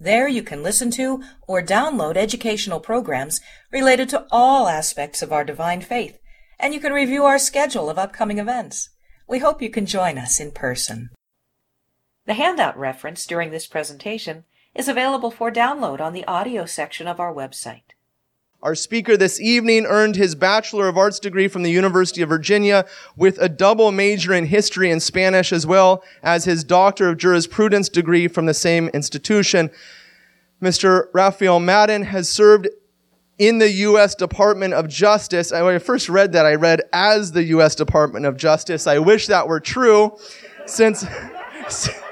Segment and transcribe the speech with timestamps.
[0.00, 3.40] There you can listen to or download educational programs
[3.70, 6.18] related to all aspects of our divine faith,
[6.58, 8.90] and you can review our schedule of upcoming events.
[9.28, 11.10] We hope you can join us in person.
[12.26, 14.44] The handout reference during this presentation
[14.74, 17.93] is available for download on the audio section of our website.
[18.64, 22.86] Our speaker this evening earned his Bachelor of Arts degree from the University of Virginia
[23.14, 27.90] with a double major in history and Spanish as well as his Doctor of Jurisprudence
[27.90, 29.70] degree from the same institution.
[30.62, 31.08] Mr.
[31.12, 32.68] Raphael Madden has served
[33.36, 34.14] in the U.S.
[34.14, 35.52] Department of Justice.
[35.52, 37.74] When I first read that, I read as the U.S.
[37.74, 38.86] Department of Justice.
[38.86, 40.16] I wish that were true
[40.64, 41.04] since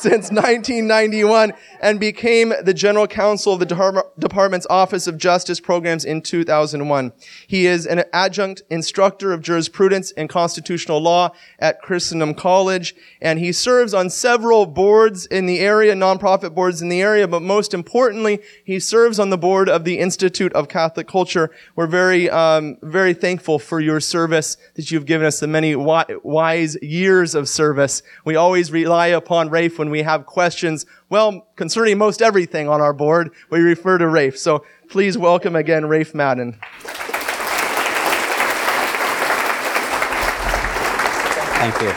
[0.00, 6.22] since 1991 and became the general counsel of the department's Office of Justice Programs in
[6.22, 7.12] 2001.
[7.46, 13.52] He is an adjunct instructor of jurisprudence and constitutional law at Christendom College, and he
[13.52, 18.40] serves on several boards in the area, nonprofit boards in the area, but most importantly,
[18.64, 21.50] he serves on the board of the Institute of Catholic Culture.
[21.76, 26.76] We're very, um, very thankful for your service that you've given us the many wise
[26.80, 28.02] years of service.
[28.24, 32.92] We always rely upon Rafe when we have questions well, concerning most everything on our
[32.92, 34.38] board, we refer to Rafe.
[34.38, 36.58] So please welcome again Rafe Madden.
[41.60, 41.92] Thank you.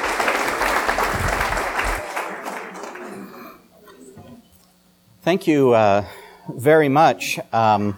[5.21, 6.05] Thank you uh,
[6.49, 7.39] very much.
[7.53, 7.97] Um,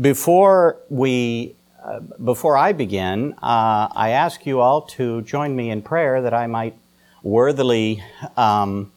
[0.00, 1.54] before we,
[1.84, 6.32] uh, before I begin, uh, I ask you all to join me in prayer that
[6.32, 6.78] I might
[7.22, 8.02] worthily
[8.36, 8.92] um,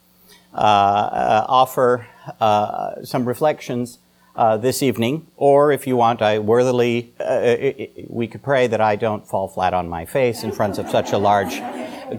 [0.53, 2.07] uh, uh, offer
[2.39, 4.00] uh, some reflections
[4.59, 7.13] this evening, or if you want, I worthily,
[8.07, 11.11] we could pray that I don't fall flat on my face in front of such
[11.11, 11.61] a large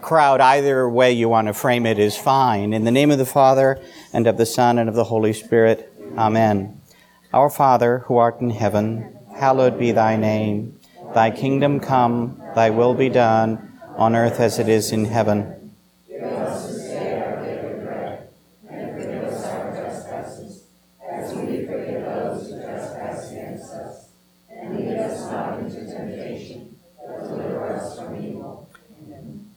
[0.01, 0.41] crowd.
[0.41, 2.73] Either way you want to frame it is fine.
[2.73, 3.81] In the name of the Father,
[4.13, 5.93] and of the Son, and of the Holy Spirit.
[6.17, 6.81] Amen.
[7.33, 10.79] Our Father, who art in heaven, hallowed be thy name.
[11.15, 15.56] Thy kingdom come, thy will be done, on earth as it is in heaven.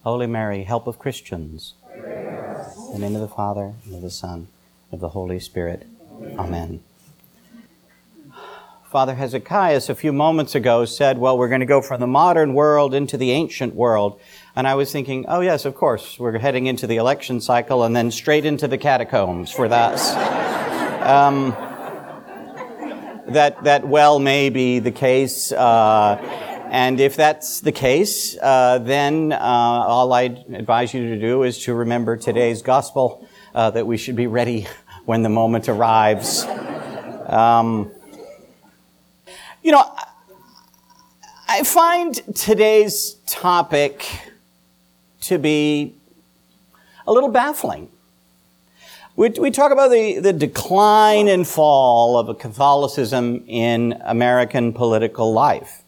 [0.03, 1.73] Holy Mary, help of Christians.
[1.93, 4.47] In the name of the Father, and of the Son,
[4.89, 5.85] and of the Holy Spirit.
[6.37, 6.81] Amen.
[8.89, 12.53] Father Hezekiah, a few moments ago, said, Well, we're going to go from the modern
[12.53, 14.19] world into the ancient world.
[14.55, 17.93] And I was thinking, Oh, yes, of course, we're heading into the election cycle and
[17.93, 19.99] then straight into the catacombs for that.
[21.05, 21.51] um,
[23.33, 25.51] that, that well may be the case.
[25.51, 31.43] Uh, and if that's the case, uh, then uh, all I advise you to do
[31.43, 34.67] is to remember today's gospel uh, that we should be ready
[35.05, 36.45] when the moment arrives.
[37.25, 37.91] Um,
[39.63, 39.83] you know,
[41.47, 44.05] I find today's topic
[45.21, 45.95] to be
[47.07, 47.89] a little baffling.
[49.15, 55.83] We, we talk about the, the decline and fall of Catholicism in American political life.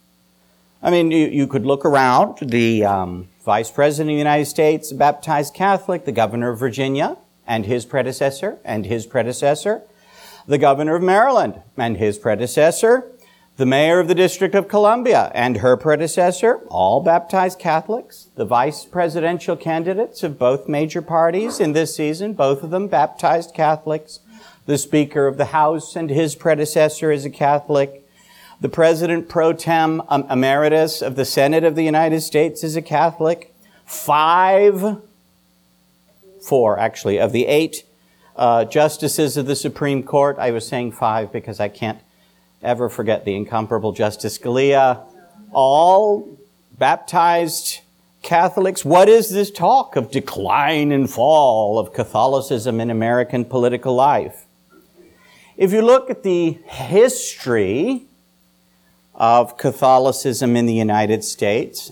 [0.83, 2.39] I mean, you, you could look around.
[2.41, 7.67] The um, Vice President of the United States, baptized Catholic, the Governor of Virginia, and
[7.67, 9.83] his predecessor, and his predecessor,
[10.47, 13.11] the Governor of Maryland, and his predecessor,
[13.57, 18.83] the Mayor of the District of Columbia, and her predecessor, all baptized Catholics, the Vice
[18.83, 24.21] Presidential candidates of both major parties in this season, both of them baptized Catholics,
[24.65, 28.00] the Speaker of the House and his predecessor is a Catholic,
[28.61, 32.81] the president pro tem um, emeritus of the Senate of the United States is a
[32.81, 33.53] Catholic.
[33.85, 35.01] Five,
[36.41, 37.83] four actually, of the eight
[38.35, 41.99] uh, justices of the Supreme Court, I was saying five because I can't
[42.61, 45.01] ever forget the incomparable Justice Scalia,
[45.51, 46.37] all
[46.77, 47.79] baptized
[48.21, 48.85] Catholics.
[48.85, 54.45] What is this talk of decline and fall of Catholicism in American political life?
[55.57, 58.05] If you look at the history
[59.21, 61.91] of Catholicism in the United States.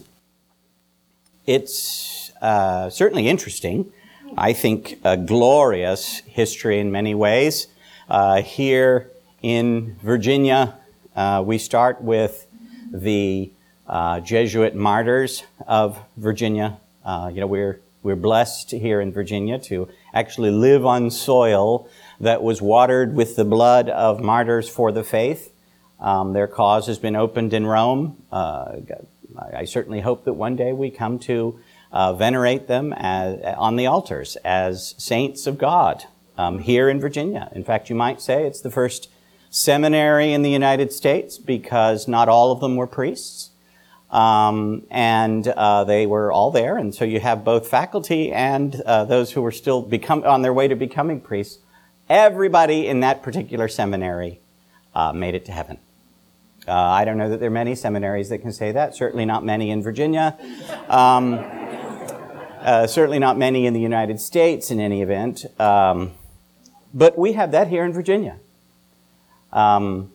[1.45, 3.93] It's uh, certainly interesting.
[4.35, 7.67] I think a glorious history in many ways.
[8.09, 9.11] Uh, here
[9.43, 10.79] in Virginia,
[11.15, 12.47] uh, we start with
[12.91, 13.51] the
[13.85, 16.79] uh, Jesuit martyrs of Virginia.
[17.05, 21.87] Uh, you know, we're, we're blessed here in Virginia to actually live on soil
[22.19, 25.53] that was watered with the blood of martyrs for the faith.
[25.99, 28.23] Um, their cause has been opened in Rome.
[28.31, 28.77] Uh,
[29.53, 31.59] I certainly hope that one day we come to
[31.91, 36.03] uh, venerate them as, on the altars as saints of God
[36.37, 37.49] um, here in Virginia.
[37.53, 39.09] In fact, you might say it's the first
[39.49, 43.49] seminary in the United States because not all of them were priests.
[44.09, 49.05] Um, and uh, they were all there, and so you have both faculty and uh,
[49.05, 51.59] those who were still become on their way to becoming priests.
[52.09, 54.39] Everybody in that particular seminary
[54.95, 55.77] uh, made it to heaven.
[56.67, 58.95] Uh, I don't know that there are many seminaries that can say that.
[58.95, 60.37] Certainly not many in Virginia.
[60.87, 61.39] Um,
[62.61, 65.45] uh, certainly not many in the United States, in any event.
[65.59, 66.11] Um,
[66.93, 68.37] but we have that here in Virginia.
[69.51, 70.11] Um,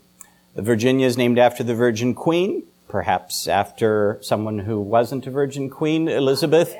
[0.55, 2.65] Virginia is named after the Virgin Queen
[2.95, 6.77] perhaps after someone who wasn't a virgin queen, Elizabeth,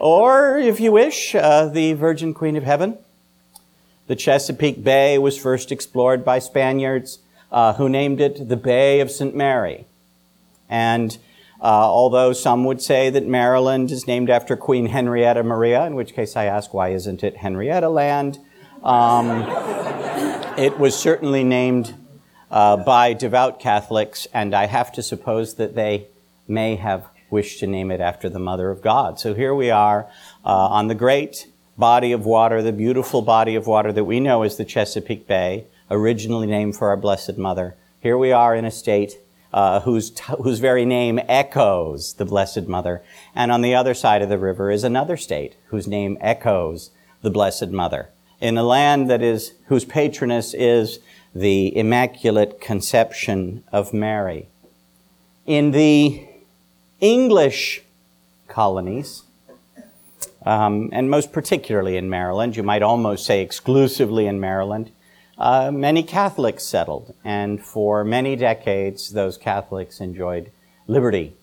[0.00, 2.98] or, if you wish, uh, the Virgin Queen of Heaven.
[4.08, 7.20] The Chesapeake Bay was first explored by Spaniards
[7.54, 9.32] uh, who named it the Bay of St.
[9.32, 9.86] Mary.
[10.68, 11.16] And
[11.60, 16.14] uh, although some would say that Maryland is named after Queen Henrietta Maria, in which
[16.14, 18.40] case I ask, why isn't it Henrietta Land?
[18.82, 19.44] Um,
[20.58, 21.94] it was certainly named
[22.50, 26.08] uh, by devout Catholics, and I have to suppose that they
[26.48, 29.20] may have wished to name it after the Mother of God.
[29.20, 30.08] So here we are
[30.44, 31.46] uh, on the great
[31.78, 35.66] body of water, the beautiful body of water that we know as the Chesapeake Bay,
[35.90, 37.76] originally named for our Blessed Mother.
[38.00, 39.18] Here we are in a state
[39.52, 43.02] uh, whose, t- whose very name echoes the Blessed Mother.
[43.34, 46.90] And on the other side of the river is another state whose name echoes
[47.22, 48.10] the Blessed Mother.
[48.40, 50.98] In a land that is, whose patroness is
[51.34, 54.48] the Immaculate Conception of Mary.
[55.46, 56.26] In the
[57.00, 57.82] English
[58.48, 59.22] colonies,
[60.44, 64.90] um, and most particularly in Maryland, you might almost say exclusively in Maryland,
[65.38, 70.50] uh, many Catholics settled, and for many decades, those Catholics enjoyed
[70.86, 71.34] liberty.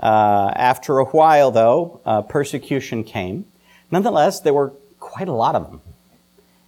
[0.00, 3.46] Uh, after a while, though, uh, persecution came.
[3.90, 5.80] Nonetheless, there were quite a lot of them.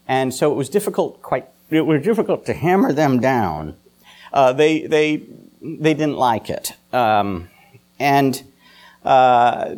[0.06, 3.76] And so it was difficult, quite it was difficult to hammer them down.
[4.32, 5.22] Uh, they, they,
[5.61, 6.75] they didn't like it.
[6.93, 7.49] Um,
[7.99, 8.43] and
[9.05, 9.75] uh,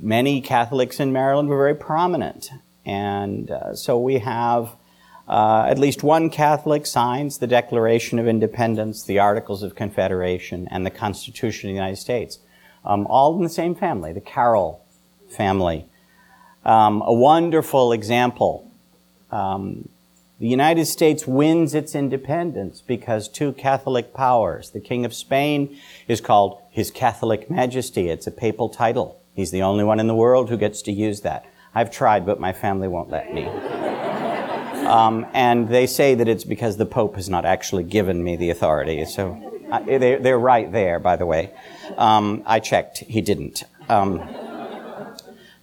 [0.00, 2.50] many Catholics in Maryland were very prominent.
[2.84, 4.76] And uh, so we have
[5.28, 10.86] uh, at least one Catholic signs the Declaration of Independence, the Articles of Confederation, and
[10.86, 12.38] the Constitution of the United States.
[12.84, 14.84] Um, all in the same family, the Carroll
[15.28, 15.86] family.
[16.64, 18.70] Um, a wonderful example
[19.30, 19.88] um,
[20.38, 25.78] the United States wins its independence because two Catholic powers, the King of Spain
[26.08, 28.10] is called His Catholic Majesty.
[28.10, 29.18] It's a papal title.
[29.34, 31.46] He's the only one in the world who gets to use that.
[31.74, 33.44] I've tried, but my family won't let me.
[34.86, 38.50] Um, and they say that it's because the Pope has not actually given me the
[38.50, 39.04] authority.
[39.04, 41.52] So uh, they're, they're, right there, by the way.
[41.96, 43.64] Um, I checked, he didn't.
[43.88, 44.28] Um,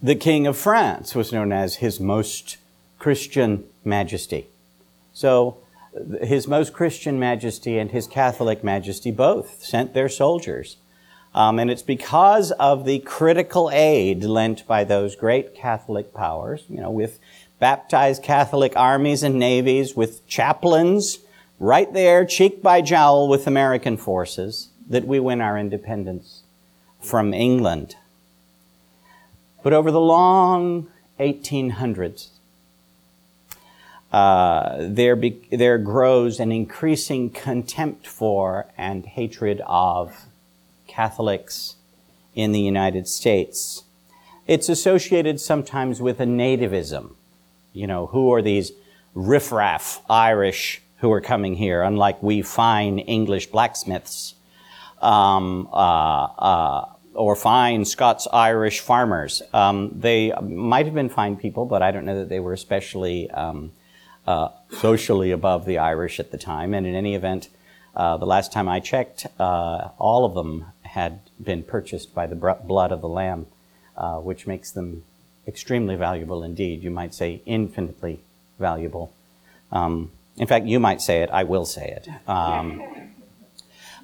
[0.02, 2.58] the King of France was known as His Most
[2.98, 4.48] Christian Majesty.
[5.12, 5.58] So
[6.20, 10.76] His Most Christian Majesty and His Catholic Majesty both sent their soldiers.
[11.34, 16.80] Um, and it's because of the critical aid lent by those great Catholic powers, you
[16.80, 17.18] know, with
[17.58, 21.18] baptized Catholic armies and navies, with chaplains
[21.58, 26.42] right there, cheek by jowl with American forces, that we win our independence
[27.00, 27.96] from England.
[29.62, 32.28] But over the long 1800s,
[34.12, 40.26] uh, there, be, there grows an increasing contempt for and hatred of
[40.86, 41.76] Catholics
[42.34, 43.84] in the United States.
[44.46, 47.14] It's associated sometimes with a nativism.
[47.74, 48.72] You know, who are these
[49.14, 54.34] riffraff Irish who are coming here, unlike we fine English blacksmiths
[55.02, 59.42] um, uh, uh, or fine Scots Irish farmers?
[59.52, 63.30] Um, they might have been fine people, but I don't know that they were especially.
[63.30, 63.72] Um,
[64.26, 66.74] uh, socially above the Irish at the time.
[66.74, 67.48] And in any event,
[67.94, 72.34] uh, the last time I checked, uh, all of them had been purchased by the
[72.34, 73.46] blood of the Lamb,
[73.96, 75.04] uh, which makes them
[75.46, 76.82] extremely valuable indeed.
[76.82, 78.20] You might say infinitely
[78.58, 79.12] valuable.
[79.72, 82.08] Um, in fact, you might say it, I will say it.
[82.28, 82.82] Um,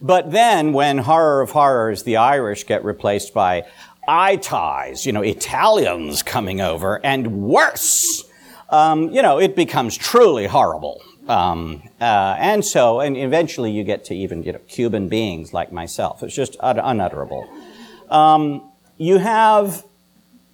[0.02, 3.66] but then, when horror of horrors, the Irish get replaced by
[4.08, 8.24] eye ties, you know, Italians coming over, and worse,
[8.70, 11.02] um, you know, it becomes truly horrible.
[11.28, 15.70] Um, uh, and so, and eventually you get to even you know, Cuban beings like
[15.70, 16.22] myself.
[16.22, 17.48] It's just un- unutterable.
[18.08, 19.84] Um, you have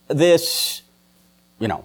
[0.08, 0.82] this,
[1.58, 1.84] you know,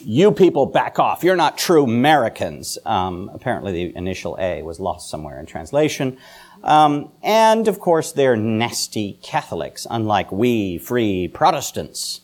[0.00, 1.24] you people back off.
[1.24, 2.78] You're not true Americans.
[2.86, 6.18] Um, apparently, the initial A was lost somewhere in translation.
[6.62, 12.20] Um, and of course, they're nasty Catholics, unlike we free Protestants.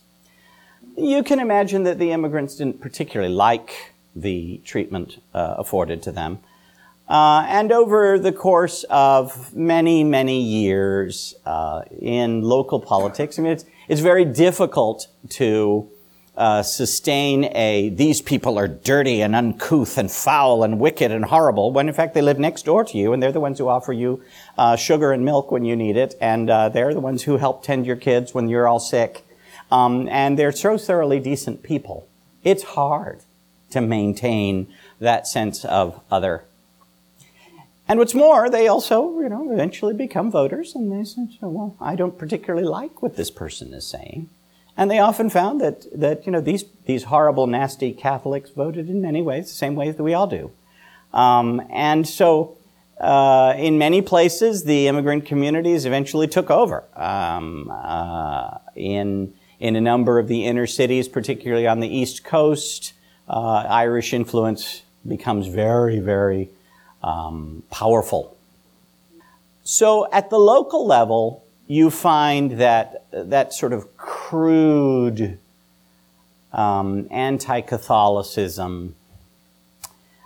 [0.97, 6.39] You can imagine that the immigrants didn't particularly like the treatment uh, afforded to them.
[7.09, 13.53] Uh, and over the course of many, many years uh, in local politics, I mean,
[13.53, 15.89] it's, it's very difficult to
[16.37, 21.73] uh, sustain a these people are dirty and uncouth and foul and wicked and horrible
[21.73, 23.93] when in fact they live next door to you and they're the ones who offer
[23.93, 24.21] you
[24.59, 27.63] uh, sugar and milk when you need it and uh, they're the ones who help
[27.63, 29.25] tend your kids when you're all sick
[29.71, 32.07] um, and they're so thoroughly decent people.
[32.43, 33.21] It's hard
[33.71, 36.45] to maintain that sense of other.
[37.87, 41.97] And what's more, they also, you know, eventually become voters and they say, well, I
[41.97, 44.31] don't particularly like what this person is saying.
[44.77, 49.03] And they often found that, that you know, these, these horrible, nasty Catholics voted in
[49.03, 50.51] many ways, the same ways that we all do.
[51.13, 52.57] Um, and so,
[52.99, 56.85] uh, in many places, the immigrant communities eventually took over.
[56.97, 62.95] Um, uh, in, in a number of the inner cities, particularly on the East Coast,
[63.29, 66.51] uh, Irish influence becomes very, very
[67.05, 68.37] um, powerful.
[69.63, 75.39] So at the local level, you find that that sort of crude
[76.53, 78.95] um, anti-Catholicism.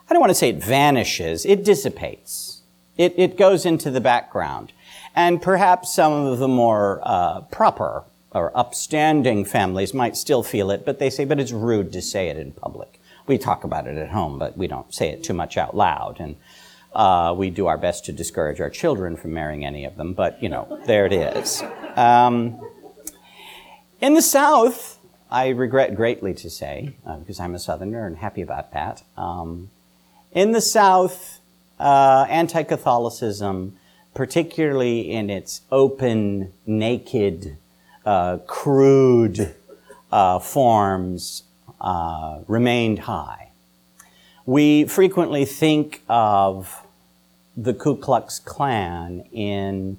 [0.09, 2.63] I don't want to say it vanishes; it dissipates.
[2.97, 4.73] It, it goes into the background,
[5.15, 10.85] and perhaps some of the more uh, proper or upstanding families might still feel it,
[10.85, 13.01] but they say, but it's rude to say it in public.
[13.27, 16.19] We talk about it at home, but we don't say it too much out loud.
[16.19, 16.37] And
[16.95, 20.43] uh, we do our best to discourage our children from marrying any of them, but
[20.43, 21.63] you know, there it is.
[21.97, 22.61] Um,
[24.01, 24.99] in the South,
[25.31, 29.71] I regret greatly to say, uh, because I'm a Southerner and happy about that, um,
[30.33, 31.41] in the South,
[31.79, 33.77] uh, anti Catholicism,
[34.15, 37.57] particularly in its open, naked,
[38.05, 39.55] uh, crude
[40.11, 41.45] uh, forms
[41.81, 43.48] uh, remained high.
[44.49, 46.83] We frequently think of
[47.55, 49.99] the Ku Klux Klan in,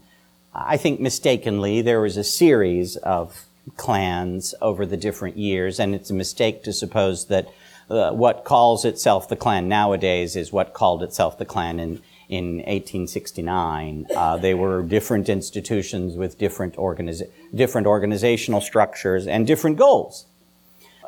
[0.55, 3.45] I think mistakenly, there was a series of
[3.77, 7.47] clans over the different years, and it's a mistake to suppose that
[7.91, 12.55] uh, what calls itself the Klan nowadays is what called itself the Klan in in
[12.57, 14.07] 1869.
[14.15, 20.25] Uh, they were different institutions with different, organiza- different organizational structures and different goals.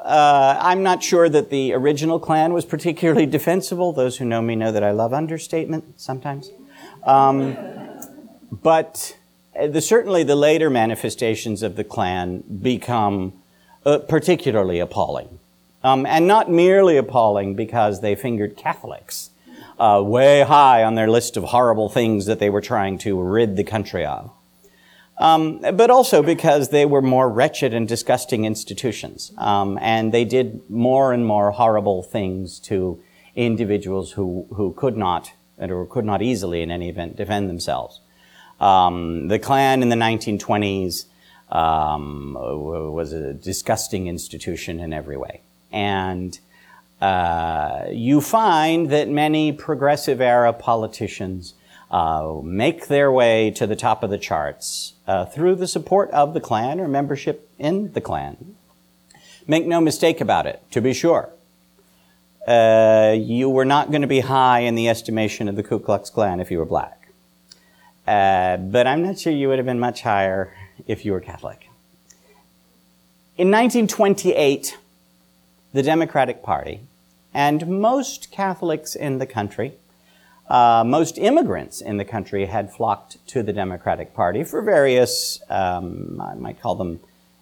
[0.01, 3.93] Uh, I'm not sure that the original Klan was particularly defensible.
[3.93, 6.49] Those who know me know that I love understatement sometimes.
[7.03, 7.55] Um,
[8.51, 9.17] but
[9.55, 13.33] the, certainly the later manifestations of the Klan become
[13.85, 15.39] uh, particularly appalling.
[15.83, 19.31] Um, and not merely appalling because they fingered Catholics
[19.79, 23.55] uh, way high on their list of horrible things that they were trying to rid
[23.55, 24.31] the country of.
[25.21, 29.31] Um, but also because they were more wretched and disgusting institutions.
[29.37, 32.99] Um, and they did more and more horrible things to
[33.35, 38.01] individuals who, who could not, or could not easily in any event, defend themselves.
[38.59, 41.05] Um, the Klan in the 1920s
[41.49, 45.41] um, was a disgusting institution in every way.
[45.71, 46.39] And
[46.99, 51.53] uh, you find that many progressive era politicians
[51.91, 56.33] uh, make their way to the top of the charts uh, through the support of
[56.33, 58.55] the Klan or membership in the Klan.
[59.45, 61.29] Make no mistake about it, to be sure.
[62.47, 66.09] Uh, you were not going to be high in the estimation of the Ku Klux
[66.09, 67.09] Klan if you were black.
[68.07, 70.55] Uh, but I'm not sure you would have been much higher
[70.87, 71.69] if you were Catholic.
[73.37, 74.77] In 1928,
[75.73, 76.81] the Democratic Party
[77.33, 79.73] and most Catholics in the country,
[80.51, 86.21] uh, most immigrants in the country had flocked to the Democratic Party for various, um,
[86.21, 86.99] I might call them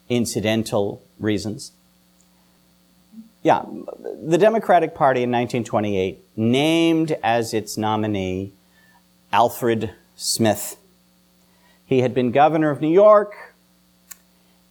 [0.09, 1.71] incidental reasons.
[3.41, 3.65] Yeah,
[4.21, 8.53] the Democratic Party in 1928 named as its nominee
[9.33, 10.77] Alfred Smith.
[11.87, 13.55] He had been governor of New York,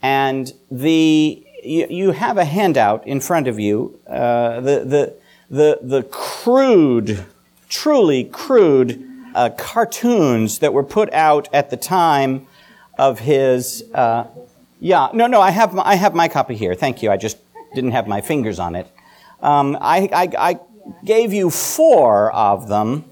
[0.00, 3.98] and the you, have a handout in front of you.
[4.06, 5.14] Uh, the, the,
[5.50, 7.26] the, the crude,
[7.68, 12.46] truly crude uh, cartoons that were put out at the time
[12.98, 13.84] of his.
[13.94, 14.26] Uh,
[14.80, 16.74] yeah, no, no, I have, my, I have my copy here.
[16.74, 17.10] Thank you.
[17.10, 17.38] I just
[17.74, 18.86] didn't have my fingers on it.
[19.40, 20.60] Um, I, I, I,
[21.04, 23.04] gave you four of them,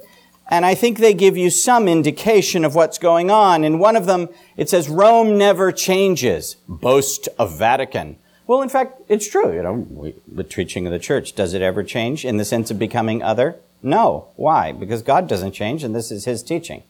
[0.48, 3.64] and I think they give you some indication of what's going on.
[3.64, 6.56] In one of them, it says, Rome never changes.
[6.66, 8.16] Boast of Vatican.
[8.46, 9.54] Well, in fact, it's true.
[9.54, 12.70] You know, we, the teaching of the church, does it ever change in the sense
[12.70, 13.60] of becoming other?
[13.83, 14.28] No.
[14.37, 14.73] Why?
[14.73, 16.83] Because God doesn't change, and this is His teaching.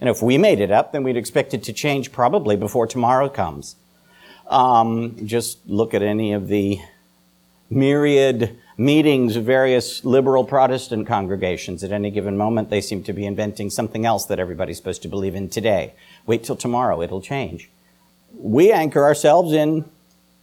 [0.00, 3.28] And if we made it up, then we'd expect it to change probably before tomorrow
[3.28, 3.76] comes.
[4.48, 6.80] Um, just look at any of the
[7.68, 11.84] myriad meetings of various liberal Protestant congregations.
[11.84, 15.08] At any given moment, they seem to be inventing something else that everybody's supposed to
[15.08, 15.92] believe in today.
[16.26, 17.68] Wait till tomorrow, it'll change.
[18.34, 19.84] We anchor ourselves in,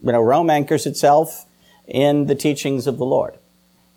[0.03, 1.45] you know, Rome anchors itself
[1.87, 3.37] in the teachings of the Lord.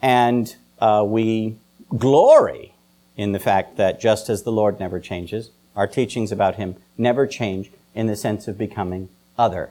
[0.00, 1.58] And uh, we
[1.96, 2.74] glory
[3.16, 7.26] in the fact that just as the Lord never changes, our teachings about Him never
[7.26, 9.70] change in the sense of becoming other.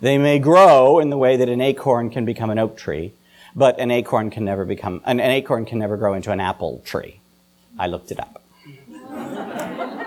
[0.00, 3.14] They may grow in the way that an acorn can become an oak tree,
[3.54, 6.82] but an acorn can never become, an, an acorn can never grow into an apple
[6.84, 7.20] tree.
[7.78, 8.42] I looked it up.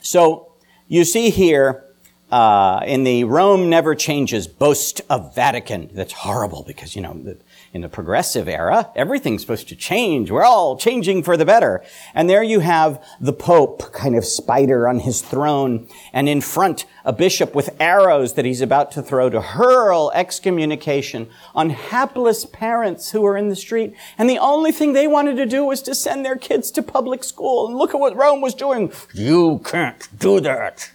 [0.00, 0.52] so
[0.86, 1.84] you see here
[2.30, 5.90] uh, in the Rome never changes boast of Vatican.
[5.92, 7.36] That's horrible because, you know, the,
[7.72, 10.28] in the progressive era, everything's supposed to change.
[10.28, 11.84] We're all changing for the better.
[12.14, 16.84] And there you have the Pope, kind of spider on his throne, and in front,
[17.04, 23.12] a bishop with arrows that he's about to throw to hurl excommunication on hapless parents
[23.12, 23.94] who are in the street.
[24.18, 27.22] And the only thing they wanted to do was to send their kids to public
[27.22, 27.68] school.
[27.68, 28.92] And look at what Rome was doing.
[29.14, 30.90] You can't do that.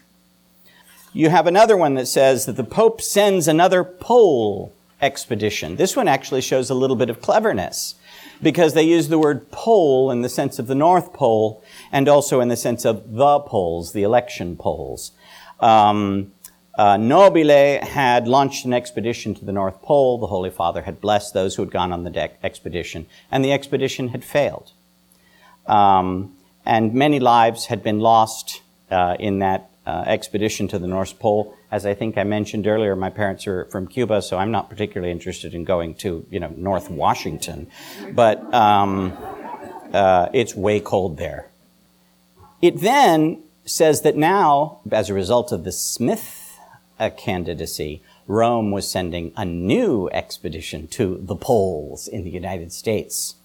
[1.13, 5.75] You have another one that says that the Pope sends another pole expedition.
[5.75, 7.95] This one actually shows a little bit of cleverness
[8.41, 12.39] because they use the word pole in the sense of the North Pole and also
[12.41, 15.11] in the sense of the polls, the election polls.
[15.59, 16.31] Um,
[16.77, 20.17] uh, Nobile had launched an expedition to the North Pole.
[20.17, 24.09] The Holy Father had blessed those who had gone on the expedition, and the expedition
[24.09, 24.73] had failed.
[25.67, 26.35] Um,
[26.65, 28.61] and many lives had been lost
[28.91, 31.55] uh, in that uh, expedition to the North Pole.
[31.71, 35.11] As I think I mentioned earlier, my parents are from Cuba, so I'm not particularly
[35.11, 37.67] interested in going to, you know, North Washington.
[38.11, 39.13] But um,
[39.93, 41.49] uh, it's way cold there.
[42.61, 46.59] It then says that now, as a result of the Smith
[46.99, 53.35] uh, candidacy, Rome was sending a new expedition to the poles in the United States.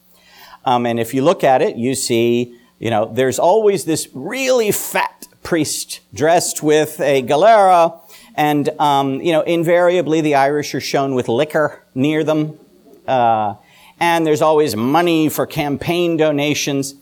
[0.65, 4.73] Um, and if you look at it, you see, you know, there's always this really
[4.73, 7.95] fat priest dressed with a galera,
[8.35, 12.59] and um, you know, invariably the Irish are shown with liquor near them,
[13.07, 13.55] uh,
[13.99, 16.95] and there's always money for campaign donations.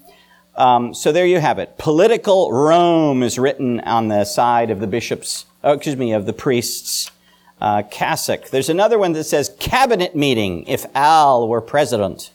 [0.57, 1.79] Um, so there you have it.
[1.79, 6.33] Political Rome is written on the side of the bishop's, oh, excuse me, of the
[6.33, 7.13] priest's
[7.61, 8.49] uh, cassock.
[8.51, 12.33] There's another one that says cabinet meeting if Al were president.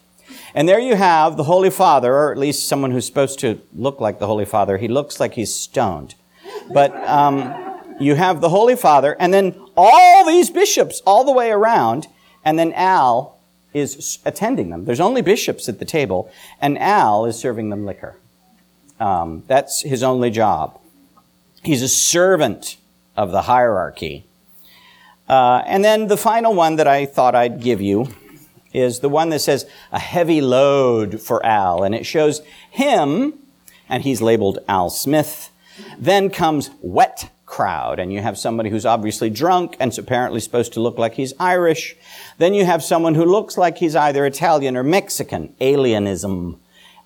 [0.56, 4.00] And there you have the Holy Father, or at least someone who's supposed to look
[4.00, 4.78] like the Holy Father.
[4.78, 6.16] He looks like he's stoned.
[6.72, 7.54] But um,
[8.00, 12.08] you have the Holy Father, and then all these bishops all the way around,
[12.46, 13.40] and then Al
[13.74, 14.86] is attending them.
[14.86, 18.16] There's only bishops at the table, and Al is serving them liquor.
[19.00, 20.80] Um, that's his only job.
[21.64, 22.78] He's a servant
[23.18, 24.26] of the hierarchy.
[25.28, 28.14] Uh, and then the final one that I thought I'd give you
[28.74, 33.34] is the one that says a heavy load for Al, and it shows him,
[33.88, 35.52] and he's labeled Al Smith.
[35.98, 40.80] Then comes wet crowd, and you have somebody who's obviously drunk and apparently supposed to
[40.80, 41.96] look like he's Irish.
[42.40, 46.58] Then you have someone who looks like he's either Italian or Mexican, alienism.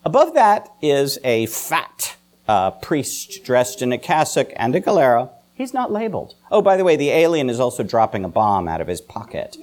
[0.05, 2.15] Above that is a fat
[2.47, 5.29] uh, priest dressed in a cassock and a galera.
[5.53, 6.35] He's not labeled.
[6.49, 9.57] Oh, by the way, the alien is also dropping a bomb out of his pocket.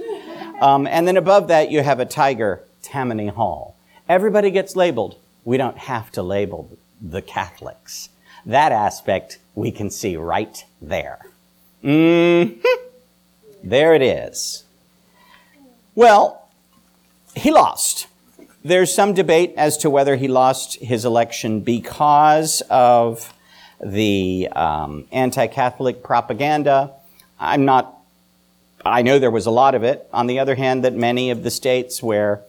[0.65, 3.77] Um, and then above that, you have a tiger, Tammany Hall.
[4.09, 5.19] Everybody gets labeled.
[5.45, 8.09] We don't have to label the Catholics.
[8.47, 11.27] That aspect we can see right there.
[11.83, 12.61] Mm-hmm.
[13.63, 14.65] There it is.
[15.95, 16.49] Well,
[17.37, 18.07] he lost.
[18.65, 23.35] There's some debate as to whether he lost his election because of
[23.85, 26.91] the um, anti Catholic propaganda.
[27.39, 27.94] I'm not
[28.85, 30.07] I know there was a lot of it.
[30.13, 32.43] On the other hand, that many of the states where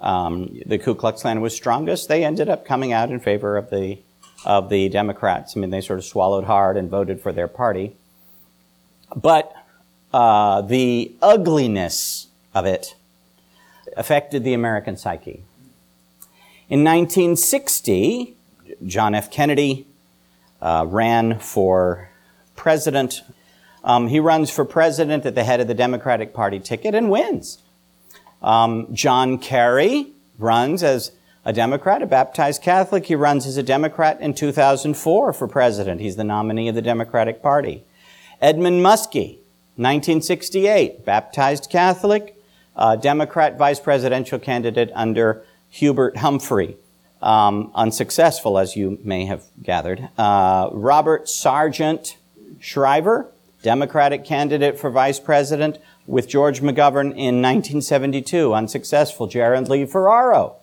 [0.00, 3.70] um, the Ku Klux Klan was strongest, they ended up coming out in favor of
[3.70, 3.98] the
[4.44, 5.54] of the Democrats.
[5.54, 7.96] I mean, they sort of swallowed hard and voted for their party.
[9.14, 9.52] But
[10.14, 12.94] uh, the ugliness of it
[13.96, 15.42] affected the American psyche.
[16.70, 18.34] In 1960,
[18.86, 19.30] John F.
[19.30, 19.86] Kennedy
[20.62, 22.08] uh, ran for
[22.56, 23.22] president
[23.84, 27.58] um, he runs for president at the head of the Democratic Party ticket and wins.
[28.42, 31.12] Um, John Kerry, runs as
[31.44, 33.06] a Democrat, a baptized Catholic.
[33.06, 36.00] He runs as a Democrat in 2004 for president.
[36.00, 37.84] He's the nominee of the Democratic Party.
[38.40, 39.36] Edmund Muskie,
[39.76, 42.36] 1968, baptized Catholic,
[42.74, 46.76] uh, Democrat vice presidential candidate under Hubert Humphrey.
[47.22, 50.08] Um, unsuccessful, as you may have gathered.
[50.16, 52.16] Uh, Robert Sargent
[52.60, 53.30] Shriver,
[53.62, 59.26] Democratic candidate for vice president with George McGovern in 1972, unsuccessful.
[59.26, 60.56] Geraldine Ferraro,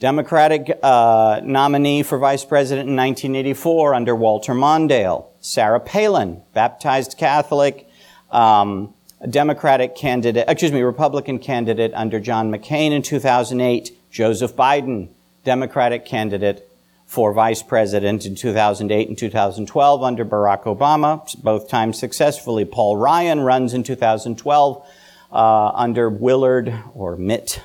[0.00, 5.26] Democratic uh, nominee for vice president in 1984 under Walter Mondale.
[5.40, 7.88] Sarah Palin, baptized Catholic,
[8.30, 8.94] um,
[9.28, 13.98] Democratic candidate, excuse me, Republican candidate under John McCain in 2008.
[14.10, 15.08] Joseph Biden,
[15.44, 16.68] Democratic candidate
[17.14, 22.64] for vice president in 2008 and 2012 under Barack Obama, both times successfully.
[22.64, 24.84] Paul Ryan runs in 2012
[25.30, 27.62] uh, under Willard or Mitt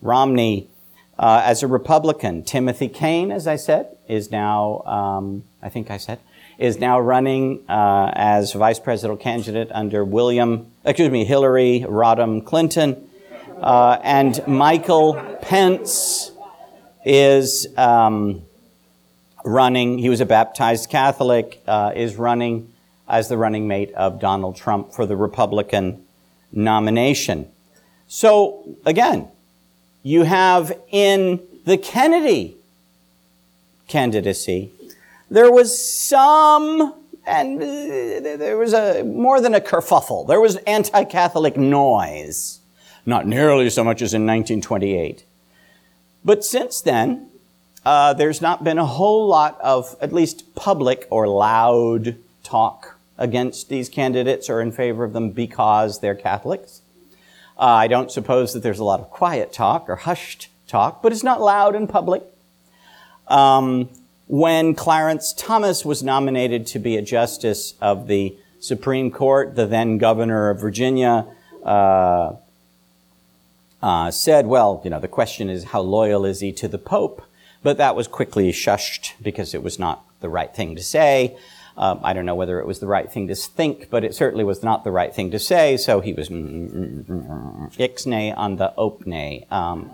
[0.00, 0.68] Romney
[1.18, 2.44] uh, as a Republican.
[2.44, 6.20] Timothy Kaine, as I said, is now, um, I think I said,
[6.56, 13.08] is now running uh, as vice presidential candidate under William, excuse me, Hillary Rodham Clinton.
[13.60, 16.30] Uh, and Michael Pence
[17.04, 18.42] is um,
[19.44, 22.72] running, he was a baptized Catholic, uh, is running
[23.08, 26.04] as the running mate of Donald Trump for the Republican
[26.52, 27.48] nomination.
[28.08, 29.28] So, again,
[30.02, 32.56] you have in the Kennedy
[33.88, 34.70] candidacy,
[35.30, 36.94] there was some,
[37.26, 40.26] and uh, there was a more than a kerfuffle.
[40.26, 42.60] There was anti-Catholic noise,
[43.06, 45.24] not nearly so much as in 1928.
[46.24, 47.28] But since then,
[47.84, 53.68] uh, there's not been a whole lot of, at least public or loud talk against
[53.68, 56.82] these candidates or in favor of them because they're Catholics.
[57.58, 61.12] Uh, I don't suppose that there's a lot of quiet talk or hushed talk, but
[61.12, 62.22] it's not loud and public.
[63.28, 63.88] Um,
[64.26, 69.98] when Clarence Thomas was nominated to be a justice of the Supreme Court, the then
[69.98, 71.26] governor of Virginia
[71.64, 72.36] uh,
[73.82, 77.22] uh, said, well, you know, the question is how loyal is he to the Pope?
[77.62, 81.36] But that was quickly shushed because it was not the right thing to say.
[81.76, 84.44] Um, I don't know whether it was the right thing to think, but it certainly
[84.44, 85.78] was not the right thing to say.
[85.78, 86.28] So he was
[87.78, 89.50] ixnay on the opnay.
[89.50, 89.90] Um,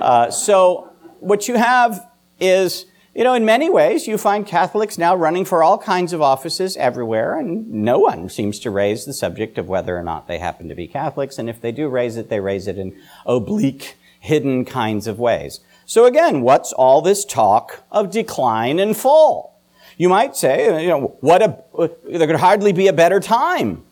[0.00, 2.08] uh, so what you have
[2.40, 6.22] is, you know, in many ways, you find Catholics now running for all kinds of
[6.22, 10.38] offices everywhere, and no one seems to raise the subject of whether or not they
[10.38, 11.38] happen to be Catholics.
[11.38, 15.60] And if they do raise it, they raise it in oblique, hidden kinds of ways.
[15.86, 19.60] So again, what's all this talk of decline and fall?
[19.96, 23.84] You might say, you know, what a, there could hardly be a better time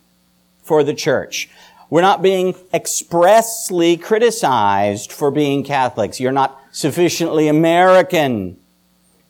[0.63, 1.49] for the church.
[1.91, 6.19] We're not being expressly criticized for being Catholics.
[6.19, 8.57] You're not sufficiently American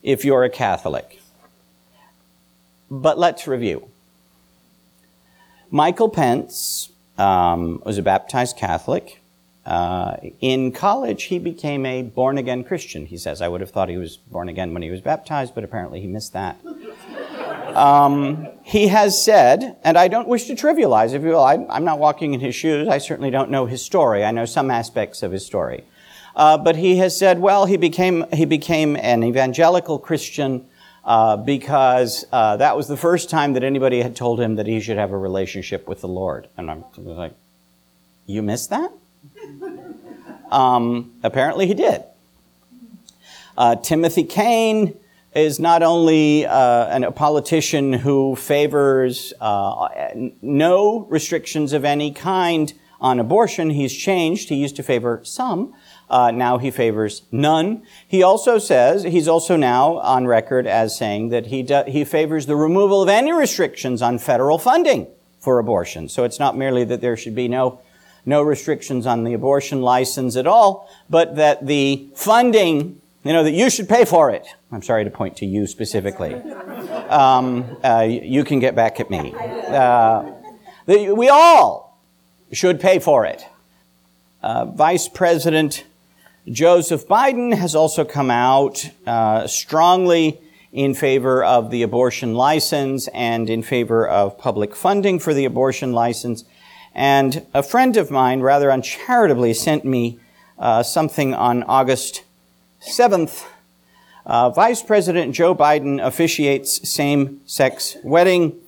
[0.02, 1.20] if you're a Catholic.
[2.90, 3.88] But let's review.
[5.70, 9.21] Michael Pence um, was a baptized Catholic.
[9.64, 13.06] Uh, in college, he became a born again Christian.
[13.06, 15.62] He says, I would have thought he was born again when he was baptized, but
[15.62, 16.58] apparently he missed that.
[17.76, 21.84] Um, he has said, and I don't wish to trivialize, if you will, I, am
[21.84, 22.88] not walking in his shoes.
[22.88, 24.24] I certainly don't know his story.
[24.24, 25.84] I know some aspects of his story.
[26.34, 30.66] Uh, but he has said, well, he became, he became an evangelical Christian
[31.04, 34.80] uh, because uh, that was the first time that anybody had told him that he
[34.80, 36.48] should have a relationship with the Lord.
[36.56, 37.34] And I'm like,
[38.26, 38.92] you missed that?
[40.52, 42.04] Um, apparently he did.
[43.56, 44.94] Uh, Timothy Kaine
[45.34, 49.88] is not only uh, an, a politician who favors uh,
[50.42, 53.70] no restrictions of any kind on abortion.
[53.70, 54.50] He's changed.
[54.50, 55.74] He used to favor some.
[56.10, 57.82] Uh, now he favors none.
[58.06, 62.44] He also says, he's also now on record as saying that he, do, he favors
[62.44, 65.06] the removal of any restrictions on federal funding
[65.40, 66.10] for abortion.
[66.10, 67.80] So it's not merely that there should be no
[68.24, 73.52] no restrictions on the abortion license at all, but that the funding, you know, that
[73.52, 74.46] you should pay for it.
[74.70, 76.34] I'm sorry to point to you specifically.
[76.34, 79.34] Um, uh, you can get back at me.
[79.34, 80.32] Uh,
[80.86, 81.98] we all
[82.52, 83.44] should pay for it.
[84.42, 85.84] Uh, Vice President
[86.48, 90.40] Joseph Biden has also come out uh, strongly
[90.72, 95.92] in favor of the abortion license and in favor of public funding for the abortion
[95.92, 96.44] license.
[96.94, 100.18] And a friend of mine, rather uncharitably, sent me
[100.58, 102.24] uh, something on August
[102.80, 103.44] 7th.
[104.24, 108.58] Uh, Vice President Joe Biden officiates same sex wedding.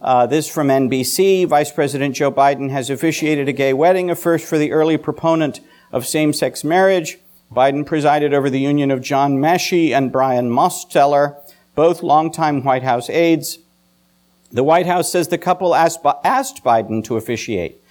[0.00, 1.46] Uh, this from NBC.
[1.46, 5.60] Vice President Joe Biden has officiated a gay wedding, a first for the early proponent
[5.92, 7.18] of same sex marriage.
[7.52, 11.36] Biden presided over the union of John Mahshie and Brian Mosteller,
[11.74, 13.58] both longtime White House aides.
[14.52, 17.82] The White House says the couple asked, Biden to officiate.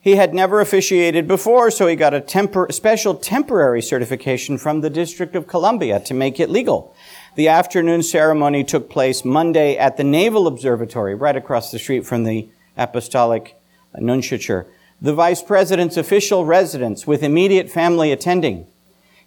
[0.00, 4.90] He had never officiated before, so he got a tempor- special temporary certification from the
[4.90, 6.96] District of Columbia to make it legal.
[7.36, 12.24] The afternoon ceremony took place Monday at the Naval Observatory, right across the street from
[12.24, 13.60] the Apostolic
[13.94, 14.66] Nunciature.
[15.00, 18.66] The Vice President's official residence with immediate family attending.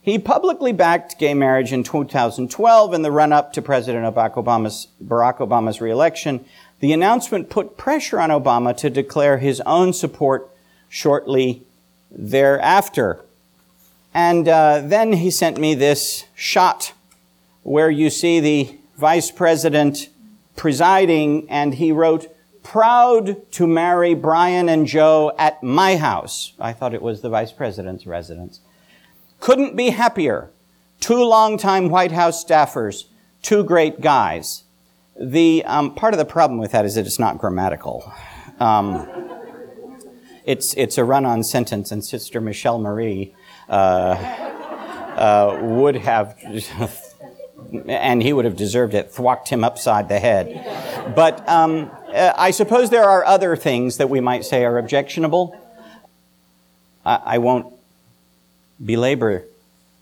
[0.03, 5.37] He publicly backed gay marriage in 2012 in the run-up to President Barack Obama's, Barack
[5.37, 6.43] Obama's reelection.
[6.83, 10.51] The announcement put pressure on Obama to declare his own support
[10.89, 11.63] shortly
[12.11, 13.23] thereafter.
[14.13, 16.91] And uh, then he sent me this shot
[17.61, 20.09] where you see the vice president
[20.57, 22.27] presiding, and he wrote,
[22.63, 26.51] Proud to marry Brian and Joe at my house.
[26.59, 28.59] I thought it was the vice president's residence.
[29.39, 30.49] Couldn't be happier.
[30.99, 33.05] Two longtime White House staffers,
[33.41, 34.63] two great guys.
[35.19, 38.12] The um, part of the problem with that is that it's not grammatical.
[38.60, 39.08] Um,
[40.43, 43.36] it's, it's a run on sentence, and Sister Michelle Marie
[43.69, 43.73] uh,
[45.15, 46.38] uh, would have,
[47.88, 51.13] and he would have deserved it, thwacked him upside the head.
[51.15, 55.56] But um, uh, I suppose there are other things that we might say are objectionable.
[57.06, 57.71] I, I won't
[58.84, 59.45] belabor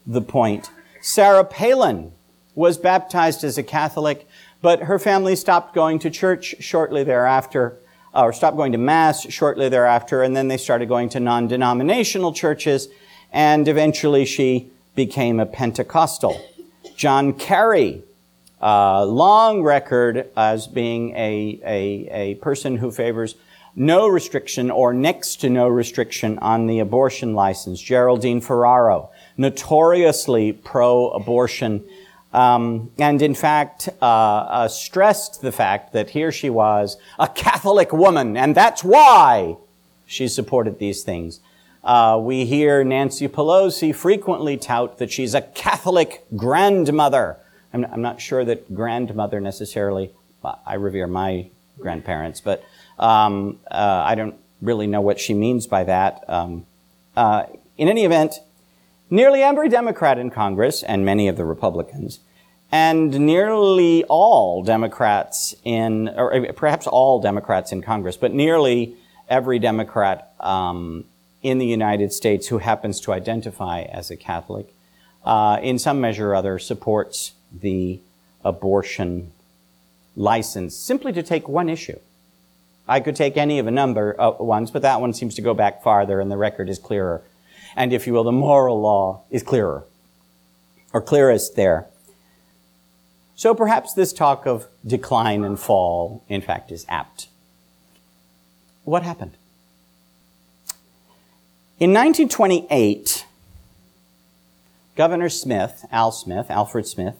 [0.08, 0.70] the point.
[1.02, 2.14] Sarah Palin
[2.56, 4.28] was baptized as a Catholic,
[4.62, 7.78] but her family stopped going to church shortly thereafter
[8.14, 11.48] uh, or stopped going to Mass shortly thereafter, and then they started going to non
[11.48, 12.90] denominational churches,
[13.32, 16.40] and eventually she became a Pentecostal.
[16.96, 18.04] John Kerry,
[18.62, 23.36] uh, long record as being a, a, a person who favors
[23.76, 27.82] no restriction or next to no restriction on the abortion license.
[27.82, 31.84] Geraldine Ferraro, notoriously pro-abortion
[32.34, 37.92] um, and in fact, uh, uh, stressed the fact that here she was, a Catholic
[37.92, 39.58] woman, and that's why
[40.06, 41.40] she supported these things.
[41.84, 47.38] Uh, we hear Nancy Pelosi frequently tout that she's a Catholic grandmother.
[47.74, 50.12] I'm, I'm not sure that grandmother necessarily,
[50.66, 52.64] I revere my grandparents, but
[53.00, 56.24] um, uh, I don't really know what she means by that.
[56.30, 56.66] Um,
[57.16, 57.46] uh,
[57.78, 58.36] in any event,
[59.14, 62.22] Nearly every Democrat in Congress, and many of the Republicans,
[62.72, 68.96] and nearly all Democrats in, or perhaps all Democrats in Congress, but nearly
[69.28, 71.04] every Democrat um,
[71.44, 74.74] in the United States who happens to identify as a Catholic,
[75.26, 78.00] uh, in some measure or other, supports the
[78.46, 79.34] abortion
[80.16, 82.00] license simply to take one issue.
[82.88, 85.54] I could take any of a number of ones, but that one seems to go
[85.54, 87.24] back farther and the record is clearer
[87.76, 89.86] and if you will, the moral law is clearer,
[90.94, 91.88] or clearest there.
[93.36, 97.28] So perhaps this talk of decline and fall, in fact, is apt.
[98.84, 99.38] What happened?
[101.80, 103.26] In 1928,
[104.96, 107.16] Governor Smith, Al Smith, Alfred Smith,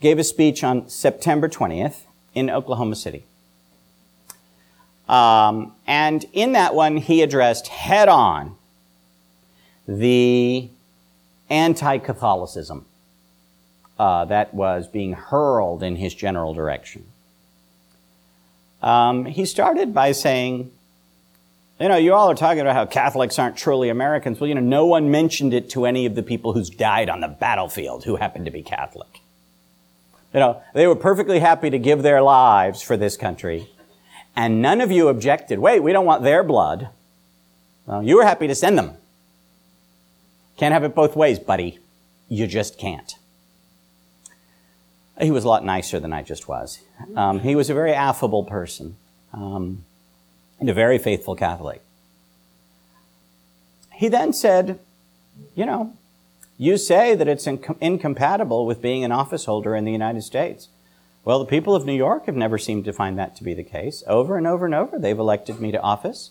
[0.00, 3.24] gave a speech on September 20th in Oklahoma City.
[5.08, 8.56] Um, and in that one, he addressed head on
[9.88, 10.68] the
[11.48, 12.84] anti Catholicism
[13.98, 17.06] uh, that was being hurled in his general direction.
[18.82, 20.70] Um, he started by saying,
[21.80, 24.38] you know, you all are talking about how Catholics aren't truly Americans.
[24.38, 27.20] Well, you know, no one mentioned it to any of the people who's died on
[27.20, 29.20] the battlefield who happened to be Catholic.
[30.34, 33.68] You know, they were perfectly happy to give their lives for this country,
[34.36, 35.58] and none of you objected.
[35.58, 36.90] Wait, we don't want their blood.
[37.86, 38.98] Well, you were happy to send them.
[40.58, 41.78] Can't have it both ways, buddy.
[42.28, 43.14] You just can't.
[45.20, 46.80] He was a lot nicer than I just was.
[47.16, 48.96] Um, he was a very affable person
[49.32, 49.84] um,
[50.60, 51.82] and a very faithful Catholic.
[53.94, 54.78] He then said,
[55.54, 55.94] You know,
[56.56, 60.68] you say that it's inc- incompatible with being an office holder in the United States.
[61.24, 63.64] Well, the people of New York have never seemed to find that to be the
[63.64, 64.02] case.
[64.06, 66.30] Over and over and over, they've elected me to office.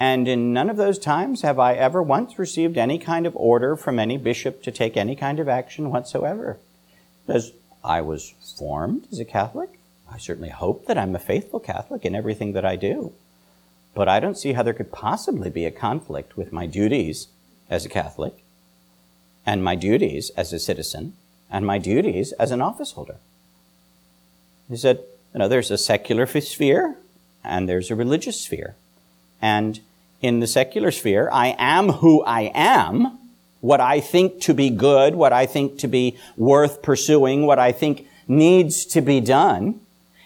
[0.00, 3.74] And in none of those times have I ever once received any kind of order
[3.76, 6.58] from any bishop to take any kind of action whatsoever.
[7.26, 9.78] As I was formed as a Catholic,
[10.10, 13.12] I certainly hope that I'm a faithful Catholic in everything that I do.
[13.94, 17.26] But I don't see how there could possibly be a conflict with my duties
[17.68, 18.44] as a Catholic,
[19.44, 21.14] and my duties as a citizen,
[21.50, 23.16] and my duties as an office holder.
[24.70, 25.02] He said,
[25.34, 26.96] you know, there's a secular sphere,
[27.42, 28.76] and there's a religious sphere.
[29.42, 29.80] And
[30.20, 33.18] in the secular sphere, I am who I am,
[33.60, 37.72] what I think to be good, what I think to be worth pursuing, what I
[37.72, 39.80] think needs to be done,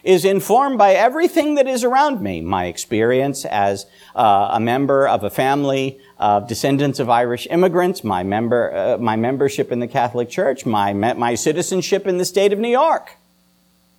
[0.05, 2.41] is informed by everything that is around me.
[2.41, 8.23] My experience as uh, a member of a family of descendants of Irish immigrants, my
[8.23, 12.59] member, uh, my membership in the Catholic Church, my my citizenship in the state of
[12.59, 13.17] New York.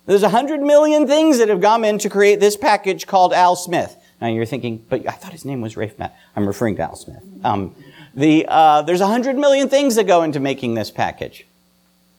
[0.06, 3.56] There's a hundred million things that have gone in to create this package called Al
[3.56, 3.96] Smith.
[4.24, 6.16] Now you're thinking, but I thought his name was Rafe Matt.
[6.34, 7.22] I'm referring to Al Smith.
[7.44, 7.74] Um,
[8.14, 11.46] the, uh, there's a hundred million things that go into making this package.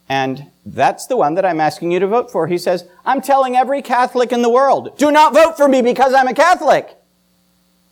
[0.07, 2.45] And that's the one that I'm asking you to vote for.
[2.45, 6.13] He says, I'm telling every Catholic in the world, do not vote for me because
[6.13, 6.95] I'm a Catholic.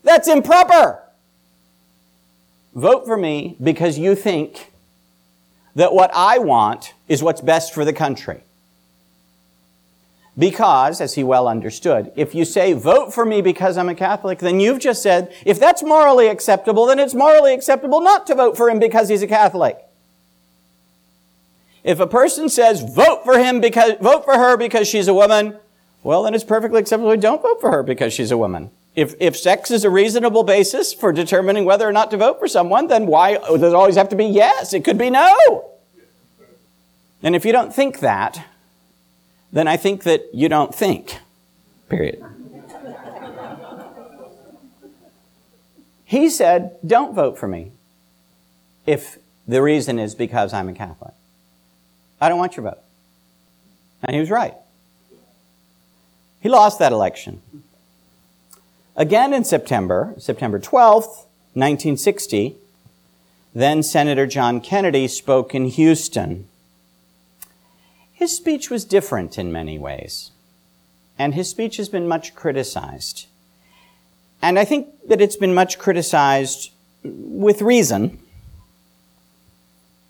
[0.03, 1.01] That's improper.
[2.75, 4.71] Vote for me because you think
[5.73, 8.43] that what I want is what's best for the country.
[10.37, 14.39] Because, as he well understood, if you say, vote for me because I'm a Catholic,
[14.39, 18.57] then you've just said, if that's morally acceptable, then it's morally acceptable not to vote
[18.57, 19.77] for him because he's a Catholic.
[21.83, 25.57] If a person says, vote for him because, vote for her because she's a woman,
[26.01, 27.15] well, then it's perfectly acceptable.
[27.17, 28.71] Don't vote for her because she's a woman.
[28.95, 32.47] If, if sex is a reasonable basis for determining whether or not to vote for
[32.47, 34.73] someone, then why does it always have to be yes?
[34.73, 35.71] It could be no.
[37.21, 38.45] And if you don't think that,
[39.53, 41.19] then I think that you don't think.
[41.87, 42.21] Period.
[46.03, 47.71] he said, Don't vote for me
[48.87, 51.13] if the reason is because I'm a Catholic.
[52.19, 52.79] I don't want your vote.
[54.01, 54.55] And he was right.
[56.41, 57.41] He lost that election.
[58.95, 62.55] Again in September, September 12th, 1960,
[63.53, 66.47] then Senator John Kennedy spoke in Houston.
[68.23, 70.31] His speech was different in many ways,
[71.19, 73.25] and his speech has been much criticized.
[74.41, 76.71] And I think that it's been much criticized
[77.03, 78.19] with reason.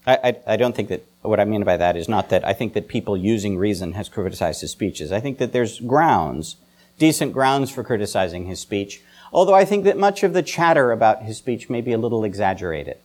[0.06, 2.54] I, I, I, don't think that what I mean by that is not that I
[2.54, 5.12] think that people using reason has criticized his speeches.
[5.12, 6.58] I think that there's grounds,
[7.00, 11.24] decent grounds for criticizing his speech, although I think that much of the chatter about
[11.24, 12.98] his speech may be a little exaggerated.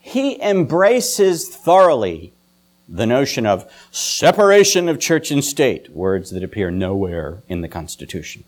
[0.00, 2.32] He embraces thoroughly
[2.92, 8.44] the notion of separation of church and state, words that appear nowhere in the Constitution.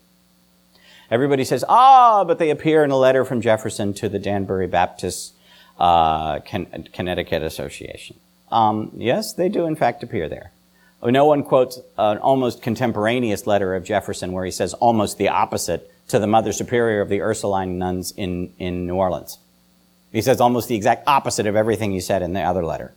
[1.09, 5.33] Everybody says, ah, but they appear in a letter from Jefferson to the Danbury Baptist
[5.79, 8.17] uh, Connecticut Association.
[8.51, 10.51] Um, yes, they do in fact appear there.
[11.03, 15.91] No one quotes an almost contemporaneous letter of Jefferson where he says almost the opposite
[16.07, 19.39] to the Mother Superior of the Ursuline nuns in, in New Orleans.
[20.11, 22.93] He says almost the exact opposite of everything he said in the other letter.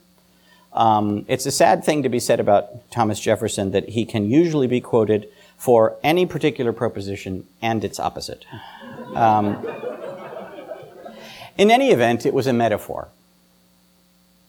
[0.73, 4.67] Um, it's a sad thing to be said about Thomas Jefferson that he can usually
[4.67, 5.27] be quoted
[5.57, 8.45] for any particular proposition and its opposite.
[9.15, 9.65] Um,
[11.57, 13.09] in any event, it was a metaphor.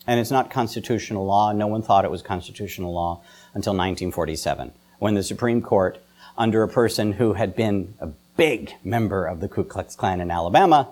[0.07, 1.53] And it's not constitutional law.
[1.53, 3.21] No one thought it was constitutional law
[3.55, 5.99] until 1947, when the Supreme Court,
[6.39, 10.31] under a person who had been a big member of the Ku Klux Klan in
[10.31, 10.89] Alabama,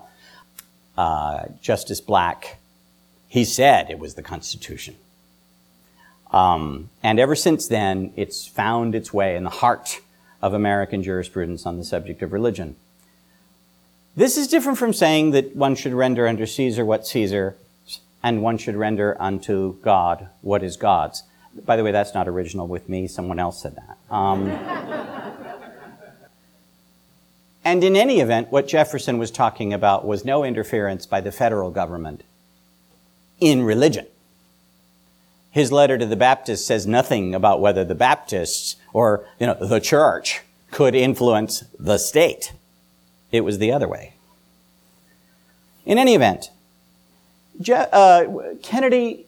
[0.97, 2.57] uh, Justice Black,
[3.27, 4.95] he said it was the Constitution.
[6.31, 10.01] Um, and ever since then, it's found its way in the heart
[10.41, 12.75] of American jurisprudence on the subject of religion.
[14.15, 17.55] This is different from saying that one should render unto Caesar what Caesar
[18.21, 21.23] and one should render unto God what is God's.
[21.65, 23.07] By the way, that's not original with me.
[23.07, 23.97] Someone else said that.
[24.13, 24.49] Um,
[27.65, 31.71] and in any event, what Jefferson was talking about was no interference by the federal
[31.71, 32.23] government
[33.39, 34.05] in religion.
[35.51, 39.79] His letter to the Baptists says nothing about whether the Baptists or, you know, the
[39.79, 42.53] church could influence the state.
[43.31, 44.13] It was the other way.
[45.85, 46.51] In any event,
[47.59, 48.25] Je- uh,
[48.61, 49.25] Kennedy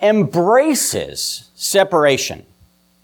[0.00, 2.46] embraces separation.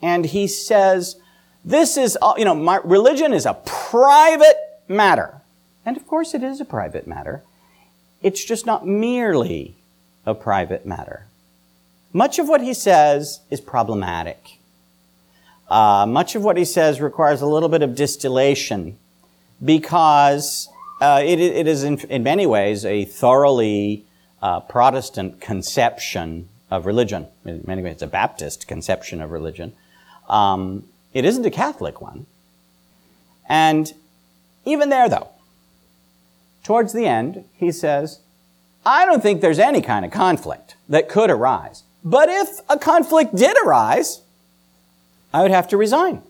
[0.00, 1.16] And he says,
[1.64, 5.40] this is, you know, my, religion is a private matter.
[5.84, 7.42] And of course it is a private matter.
[8.22, 9.76] It's just not merely
[10.24, 11.26] a private matter.
[12.12, 14.58] Much of what he says is problematic.
[15.68, 18.96] Uh, much of what he says requires a little bit of distillation
[19.62, 20.68] because
[21.00, 24.04] uh, it, it is, in, in, many ways, a thoroughly
[24.40, 27.26] uh, Protestant conception of religion.
[27.44, 29.74] In many ways, it's a Baptist conception of religion.
[30.28, 32.26] Um, it isn't a Catholic one.
[33.46, 33.92] And
[34.64, 35.28] even there, though,
[36.64, 38.20] towards the end, he says,
[38.86, 43.34] I don't think there's any kind of conflict that could arise but if a conflict
[43.34, 44.22] did arise,
[45.32, 46.22] I would have to resign.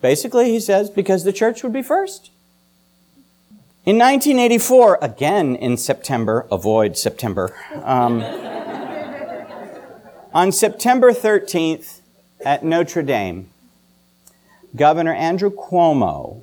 [0.00, 2.30] Basically, he says, because the church would be first.
[3.84, 8.22] In 1984, again in September, avoid September, um,
[10.34, 12.00] on September 13th
[12.44, 13.50] at Notre Dame,
[14.74, 16.42] Governor Andrew Cuomo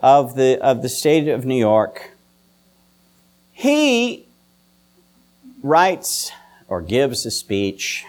[0.00, 2.12] of the, of the state of New York,
[3.52, 4.26] he
[5.62, 6.32] writes
[6.68, 8.04] or gives a speech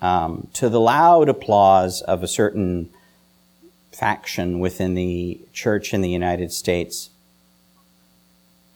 [0.00, 2.90] um, to the loud applause of a certain
[3.92, 7.10] faction within the church in the United States.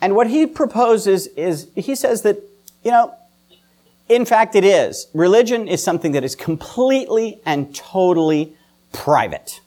[0.01, 2.43] And what he proposes is, he says that,
[2.83, 3.15] you know,
[4.09, 5.07] in fact it is.
[5.15, 8.57] Religion is something that is completely and totally
[8.93, 9.61] private.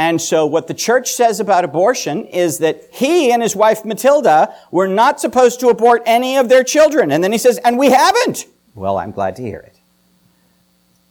[0.00, 4.54] And so what the church says about abortion is that he and his wife Matilda
[4.70, 7.12] were not supposed to abort any of their children.
[7.12, 8.46] And then he says, and we haven't.
[8.74, 9.76] Well, I'm glad to hear it.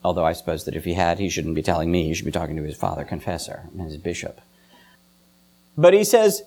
[0.04, 2.06] Although I suppose that if he had, he shouldn't be telling me.
[2.06, 4.42] He should be talking to his father confessor, his bishop.
[5.78, 6.42] But he says,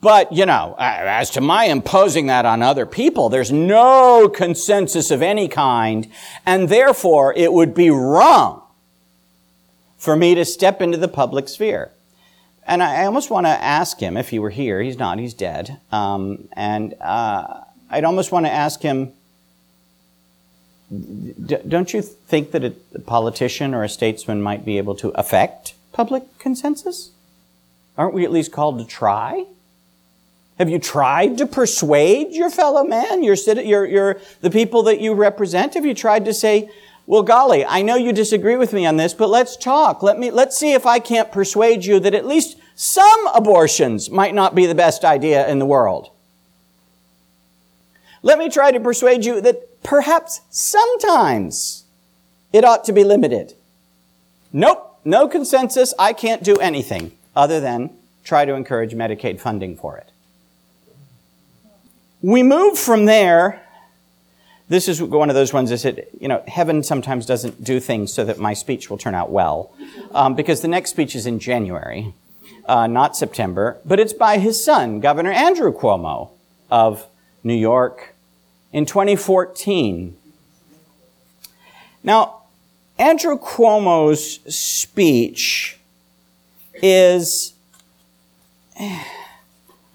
[0.00, 5.22] but, you know, as to my imposing that on other people, there's no consensus of
[5.22, 6.06] any kind,
[6.46, 8.59] and therefore it would be wrong
[10.00, 11.92] for me to step into the public sphere.
[12.66, 15.78] And I almost want to ask him, if he were here, he's not, he's dead,
[15.92, 19.12] um, and uh, I'd almost want to ask him,
[21.68, 22.70] don't you think that a
[23.00, 27.10] politician or a statesman might be able to affect public consensus?
[27.96, 29.44] Aren't we at least called to try?
[30.58, 35.14] Have you tried to persuade your fellow man, your, your, your, the people that you
[35.14, 35.74] represent?
[35.74, 36.70] Have you tried to say,
[37.10, 40.00] well, golly, I know you disagree with me on this, but let's talk.
[40.00, 44.32] Let me, let's see if I can't persuade you that at least some abortions might
[44.32, 46.12] not be the best idea in the world.
[48.22, 51.82] Let me try to persuade you that perhaps sometimes
[52.52, 53.54] it ought to be limited.
[54.52, 55.92] Nope, no consensus.
[55.98, 57.90] I can't do anything other than
[58.22, 60.12] try to encourage Medicaid funding for it.
[62.22, 63.59] We move from there.
[64.70, 68.12] This is one of those ones that said, you know, heaven sometimes doesn't do things
[68.12, 69.72] so that my speech will turn out well.
[70.12, 72.14] Um, because the next speech is in January,
[72.66, 76.30] uh, not September, but it's by his son, Governor Andrew Cuomo
[76.70, 77.04] of
[77.42, 78.14] New York
[78.72, 80.16] in 2014.
[82.04, 82.42] Now,
[82.96, 85.80] Andrew Cuomo's speech
[86.80, 87.54] is,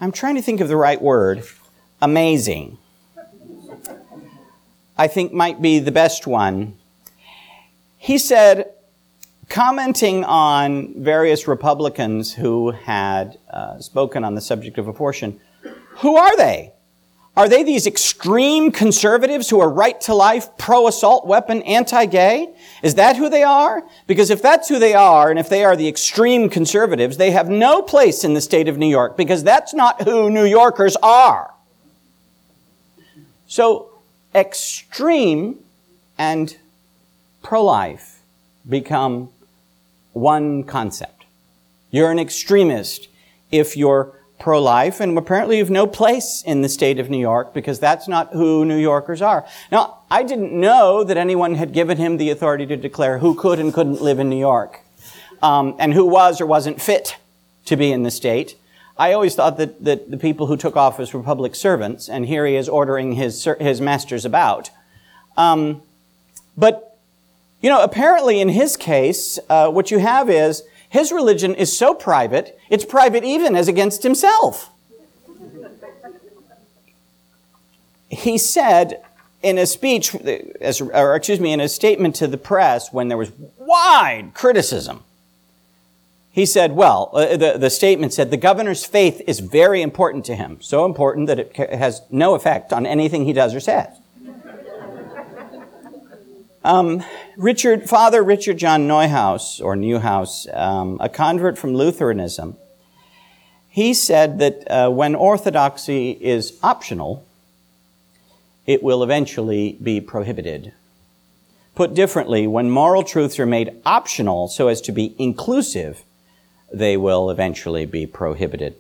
[0.02, 1.46] I'm trying to think of the right word,
[2.02, 2.78] amazing.
[4.98, 6.78] I think might be the best one.
[7.98, 8.72] He said,
[9.50, 15.40] commenting on various Republicans who had uh, spoken on the subject of abortion,
[15.98, 16.72] who are they?
[17.38, 22.56] Are they these extreme conservatives who are right to life, pro assault weapon, anti gay?
[22.82, 23.84] Is that who they are?
[24.08, 27.50] Because if that's who they are, and if they are the extreme conservatives, they have
[27.50, 31.54] no place in the state of New York because that's not who New Yorkers are.
[33.48, 33.95] So,
[34.36, 35.58] extreme
[36.18, 36.58] and
[37.42, 38.20] pro life
[38.68, 39.30] become
[40.14, 41.26] one concept.
[41.92, 43.08] You're an extremist
[43.52, 47.54] if you're pro life, and apparently you've no place in the state of New York
[47.54, 49.46] because that's not who New Yorkers are.
[49.72, 53.60] Now, I didn't know that anyone had given him the authority to declare who could
[53.60, 54.82] and couldn't live in New York,
[55.42, 57.16] um, and who was or wasn't fit
[57.66, 58.56] to be in the state.
[58.98, 62.46] I always thought that, that the people who took office were public servants, and here
[62.46, 64.70] he is ordering his, his masters about.
[65.36, 65.82] Um,
[66.56, 66.98] but,
[67.62, 71.94] you know, apparently in his case, uh, what you have is his religion is so
[71.94, 74.70] private, it's private even as against himself.
[78.10, 79.04] He said
[79.44, 83.32] in a speech, or excuse me, in a statement to the press when there was
[83.58, 85.04] wide criticism,
[86.36, 90.36] he said, well, uh, the, the statement said, the governor's faith is very important to
[90.36, 90.58] him.
[90.60, 93.88] So important that it has no effect on anything he does or says.
[96.62, 97.06] Um,
[97.38, 102.58] Richard, Father Richard John Neuhaus, or Newhouse, um, a convert from Lutheranism,
[103.70, 107.26] he said that uh, when orthodoxy is optional,
[108.66, 110.74] it will eventually be prohibited.
[111.76, 116.04] Put differently, when moral truths are made optional so as to be inclusive,
[116.78, 118.76] they will eventually be prohibited.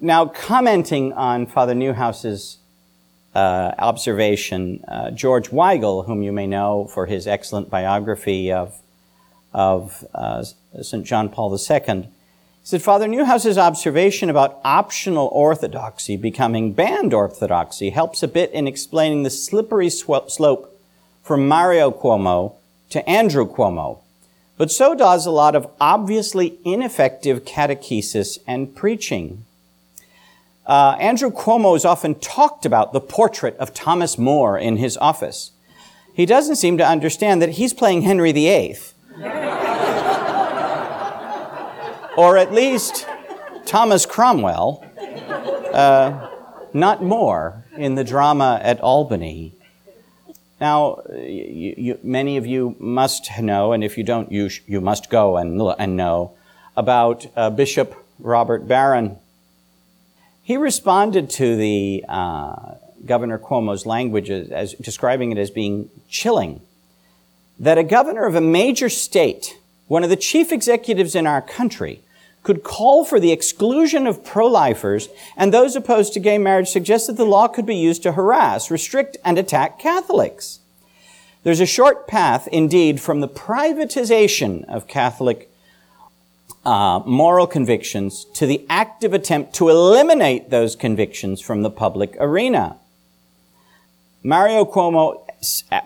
[0.00, 2.58] Now, commenting on Father Newhouse's
[3.34, 4.84] uh, observation.
[4.86, 8.80] Uh, George Weigel, whom you may know for his excellent biography of,
[9.52, 10.44] of uh,
[10.80, 11.04] St.
[11.04, 12.08] John Paul II,
[12.62, 19.22] said Father Newhouse's observation about optional orthodoxy becoming banned orthodoxy helps a bit in explaining
[19.22, 20.80] the slippery sw- slope
[21.22, 22.54] from Mario Cuomo
[22.90, 23.98] to Andrew Cuomo.
[24.56, 29.44] But so does a lot of obviously ineffective catechesis and preaching.
[30.66, 35.50] Uh, Andrew Cuomo has often talked about the portrait of Thomas More in his office.
[36.14, 38.76] He doesn't seem to understand that he's playing Henry VIII.
[42.16, 43.06] or at least
[43.66, 44.84] Thomas Cromwell,
[45.72, 46.28] uh,
[46.72, 49.54] not More, in the drama at Albany.
[50.60, 54.80] Now, you, you, many of you must know, and if you don't, you, sh- you
[54.80, 56.34] must go and, and know,
[56.76, 59.18] about uh, Bishop Robert Barron.
[60.42, 62.74] He responded to the uh,
[63.04, 66.60] Governor Cuomo's language as, as describing it as being chilling.
[67.58, 72.02] That a governor of a major state, one of the chief executives in our country,
[72.44, 77.16] could call for the exclusion of pro-lifers and those opposed to gay marriage suggests that
[77.16, 80.60] the law could be used to harass, restrict, and attack Catholics.
[81.42, 85.50] There's a short path, indeed, from the privatization of Catholic
[86.64, 92.76] uh, moral convictions to the active attempt to eliminate those convictions from the public arena.
[94.22, 95.26] Mario Cuomo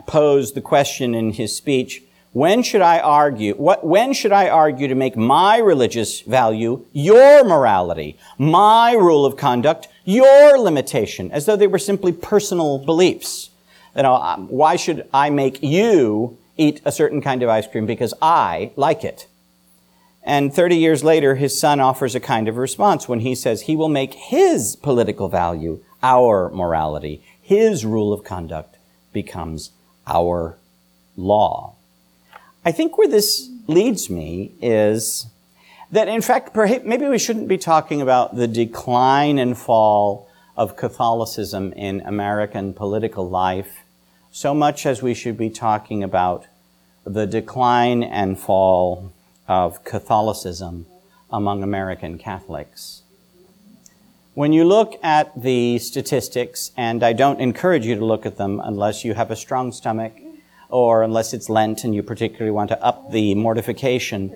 [0.07, 2.03] posed the question in his speech,
[2.39, 7.43] when should I argue, what, when should I argue to make my religious value your
[7.43, 13.51] morality, my rule of conduct your limitation, as though they were simply personal beliefs?
[13.97, 17.86] You know, um, why should I make you eat a certain kind of ice cream
[17.86, 19.26] because I like it?
[20.22, 23.74] And 30 years later, his son offers a kind of response when he says he
[23.74, 27.20] will make his political value our morality.
[27.43, 28.76] His rule of conduct
[29.12, 29.72] becomes
[30.07, 30.57] our
[31.16, 31.74] law.
[32.69, 35.25] I think where this leads me is
[35.91, 40.77] that, in fact, perhaps, maybe we shouldn't be talking about the decline and fall of
[40.77, 43.85] Catholicism in American political life
[44.31, 46.45] so much as we should be talking about
[47.07, 49.14] the decline and fall
[49.49, 50.85] of Catholicism
[51.31, 53.01] among American Catholics.
[54.35, 58.61] When you look at the statistics, and I don't encourage you to look at them
[58.62, 60.12] unless you have a strong stomach
[60.69, 64.35] or unless it's Lent and you particularly want to up the mortification,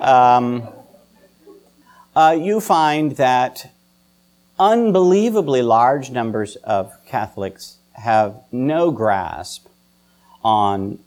[0.00, 0.68] um,
[2.14, 3.72] uh, you find that
[4.58, 9.66] unbelievably large numbers of Catholics have no grasp
[10.42, 10.98] on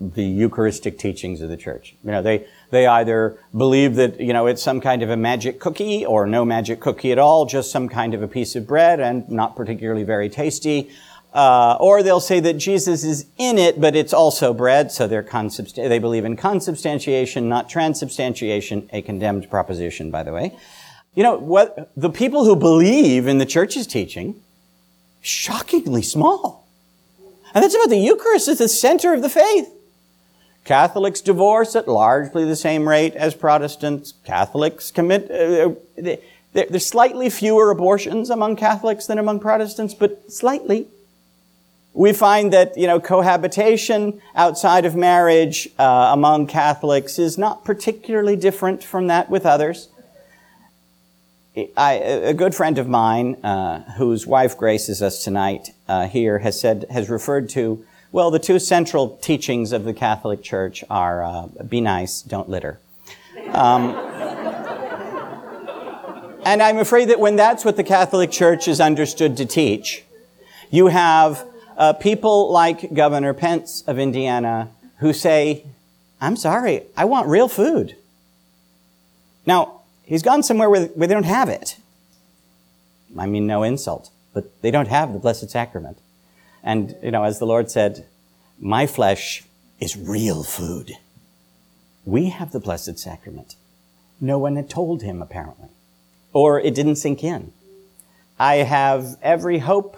[0.00, 1.94] the Eucharistic teachings of the church.
[2.04, 5.58] You know, they, they either believe that, you know, it's some kind of a magic
[5.58, 9.00] cookie or no magic cookie at all, just some kind of a piece of bread
[9.00, 10.90] and not particularly very tasty.
[11.36, 15.22] Uh, or they'll say that Jesus is in it, but it's also bread, so they're
[15.22, 20.56] consubst- they believe in consubstantiation, not transubstantiation, a condemned proposition, by the way.
[21.14, 24.40] You know, what, the people who believe in the church's teaching,
[25.20, 26.66] shockingly small.
[27.52, 29.68] And that's about the Eucharist as the center of the faith.
[30.64, 34.14] Catholics divorce at largely the same rate as Protestants.
[34.24, 36.16] Catholics commit, uh, uh
[36.54, 40.88] there's slightly fewer abortions among Catholics than among Protestants, but slightly.
[41.96, 48.36] We find that, you know, cohabitation outside of marriage uh, among Catholics is not particularly
[48.36, 49.88] different from that with others.
[51.74, 56.60] I, a good friend of mine, uh, whose wife graces us tonight uh, here, has
[56.60, 57.82] said, has referred to,
[58.12, 62.78] well, the two central teachings of the Catholic Church are uh, be nice, don't litter.
[63.52, 63.94] Um,
[66.44, 70.04] and I'm afraid that when that's what the Catholic Church is understood to teach,
[70.70, 75.64] you have uh, people like Governor Pence of Indiana who say,
[76.20, 77.96] I'm sorry, I want real food.
[79.44, 81.76] Now, he's gone somewhere where, where they don't have it.
[83.18, 85.98] I mean, no insult, but they don't have the Blessed Sacrament.
[86.62, 88.06] And, you know, as the Lord said,
[88.58, 89.44] my flesh
[89.78, 90.92] is real food.
[92.04, 93.56] We have the Blessed Sacrament.
[94.20, 95.68] No one had told him, apparently.
[96.32, 97.52] Or it didn't sink in.
[98.38, 99.96] I have every hope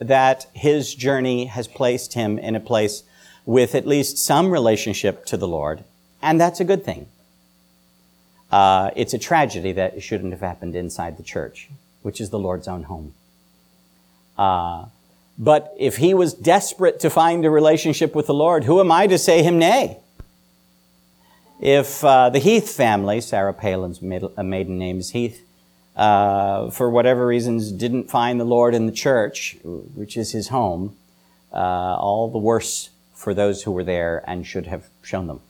[0.00, 3.04] that his journey has placed him in a place
[3.46, 5.84] with at least some relationship to the Lord,
[6.20, 7.06] and that's a good thing.
[8.50, 11.68] Uh, it's a tragedy that it shouldn't have happened inside the church,
[12.02, 13.14] which is the Lord's own home.
[14.36, 14.86] Uh,
[15.38, 19.06] but if he was desperate to find a relationship with the Lord, who am I
[19.06, 19.98] to say him nay?
[21.60, 25.42] If uh, the Heath family, Sarah Palin's maiden name is Heath,
[26.00, 30.96] uh, for whatever reasons, didn't find the Lord in the church, which is his home,
[31.52, 35.42] uh, all the worse for those who were there and should have shown them.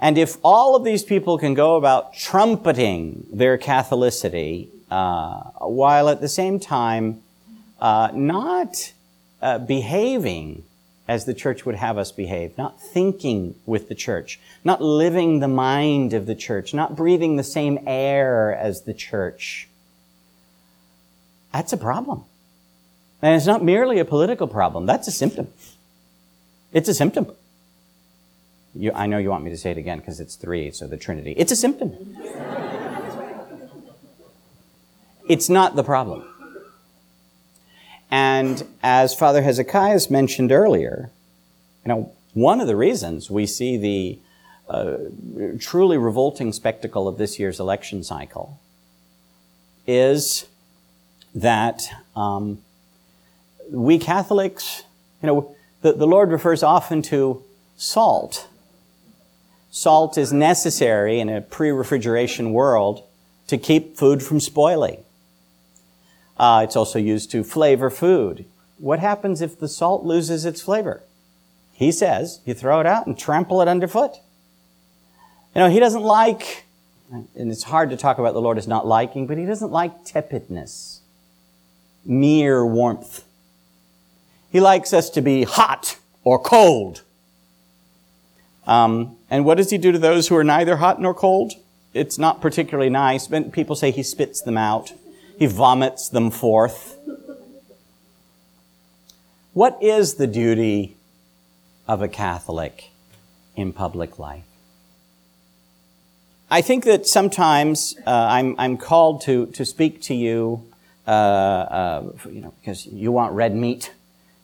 [0.00, 6.20] And if all of these people can go about trumpeting their Catholicity, uh, while at
[6.20, 7.22] the same time
[7.80, 8.92] uh, not
[9.40, 10.64] uh, behaving
[11.08, 15.48] as the church would have us behave, not thinking with the church, not living the
[15.48, 19.68] mind of the church, not breathing the same air as the church,
[21.52, 22.24] That's a problem.
[23.20, 25.48] And it's not merely a political problem, that's a symptom.
[26.72, 27.26] It's a symptom.
[28.74, 30.96] You, I know you want me to say it again because it's three, so the
[30.96, 31.32] Trinity.
[31.36, 31.92] It's a symptom.
[35.28, 36.31] it's not the problem.
[38.12, 41.10] And as Father Hezekiah has mentioned earlier,
[41.82, 44.18] you know, one of the reasons we see the
[44.68, 44.98] uh,
[45.58, 48.60] truly revolting spectacle of this year's election cycle
[49.86, 50.46] is
[51.34, 52.58] that um,
[53.70, 54.82] we Catholics,
[55.22, 57.42] you know, the, the Lord refers often to
[57.78, 58.46] salt.
[59.70, 63.04] Salt is necessary in a pre refrigeration world
[63.46, 65.02] to keep food from spoiling.
[66.42, 68.44] Uh, it's also used to flavor food.
[68.78, 71.00] What happens if the salt loses its flavor?
[71.72, 74.16] He says you throw it out and trample it underfoot.
[75.54, 76.64] You know, he doesn't like,
[77.12, 80.04] and it's hard to talk about the Lord as not liking, but he doesn't like
[80.04, 81.02] tepidness,
[82.04, 83.22] mere warmth.
[84.50, 87.02] He likes us to be hot or cold.
[88.66, 91.52] Um, and what does he do to those who are neither hot nor cold?
[91.94, 93.28] It's not particularly nice.
[93.52, 94.92] People say he spits them out.
[95.42, 96.96] He vomits them forth.
[99.54, 100.94] What is the duty
[101.88, 102.92] of a Catholic
[103.56, 104.44] in public life?
[106.48, 110.62] I think that sometimes uh, I'm, I'm called to, to speak to you,
[111.08, 113.92] uh, uh, you know, because you want red meat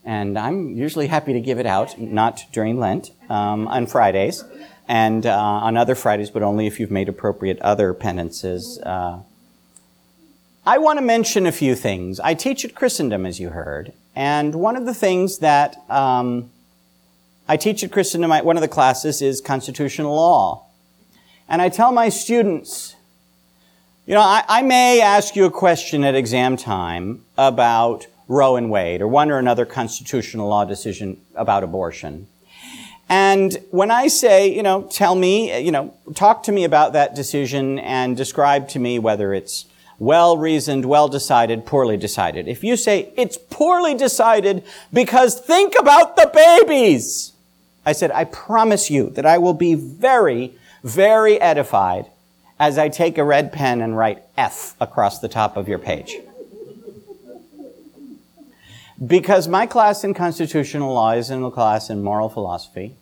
[0.04, 4.42] and I'm usually happy to give it out, not during Lent, um, on Fridays,
[4.88, 8.80] and uh, on other Fridays, but only if you've made appropriate other penances.
[10.68, 12.20] I want to mention a few things.
[12.20, 16.50] I teach at Christendom, as you heard, and one of the things that um,
[17.48, 20.66] I teach at Christendom, one of the classes is constitutional law.
[21.48, 22.96] And I tell my students,
[24.04, 28.70] you know, I, I may ask you a question at exam time about Roe and
[28.70, 32.26] Wade, or one or another constitutional law decision about abortion.
[33.08, 37.14] And when I say, you know, tell me, you know, talk to me about that
[37.14, 39.64] decision and describe to me whether it's
[39.98, 42.46] well reasoned, well decided, poorly decided.
[42.48, 47.32] If you say it's poorly decided because think about the babies,
[47.84, 52.06] I said, I promise you that I will be very, very edified
[52.60, 56.16] as I take a red pen and write F across the top of your page.
[59.04, 62.96] Because my class in constitutional law is in a class in moral philosophy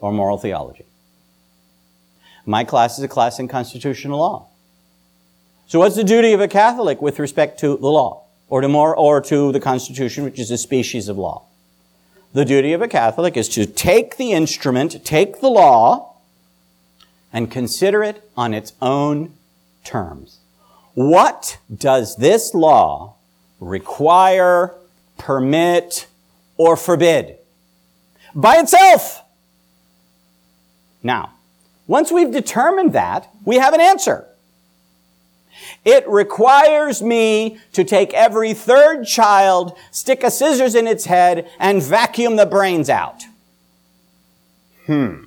[0.00, 0.86] or moral theology.
[2.46, 4.48] My class is a class in constitutional law.
[5.74, 8.94] So what's the duty of a Catholic with respect to the law or to more,
[8.94, 11.46] or to the Constitution, which is a species of law?
[12.32, 16.14] The duty of a Catholic is to take the instrument, take the law,
[17.32, 19.34] and consider it on its own
[19.82, 20.38] terms.
[20.94, 23.16] What does this law
[23.58, 24.76] require
[25.18, 26.06] permit,
[26.56, 27.38] or forbid.
[28.32, 29.24] By itself.
[31.02, 31.32] Now,
[31.88, 34.28] once we've determined that, we have an answer.
[35.84, 41.82] It requires me to take every third child, stick a scissors in its head, and
[41.82, 43.24] vacuum the brains out.
[44.86, 45.24] Hmm.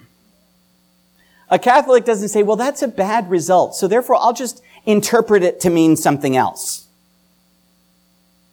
[1.49, 5.59] A Catholic doesn't say, well, that's a bad result, so therefore I'll just interpret it
[5.61, 6.87] to mean something else.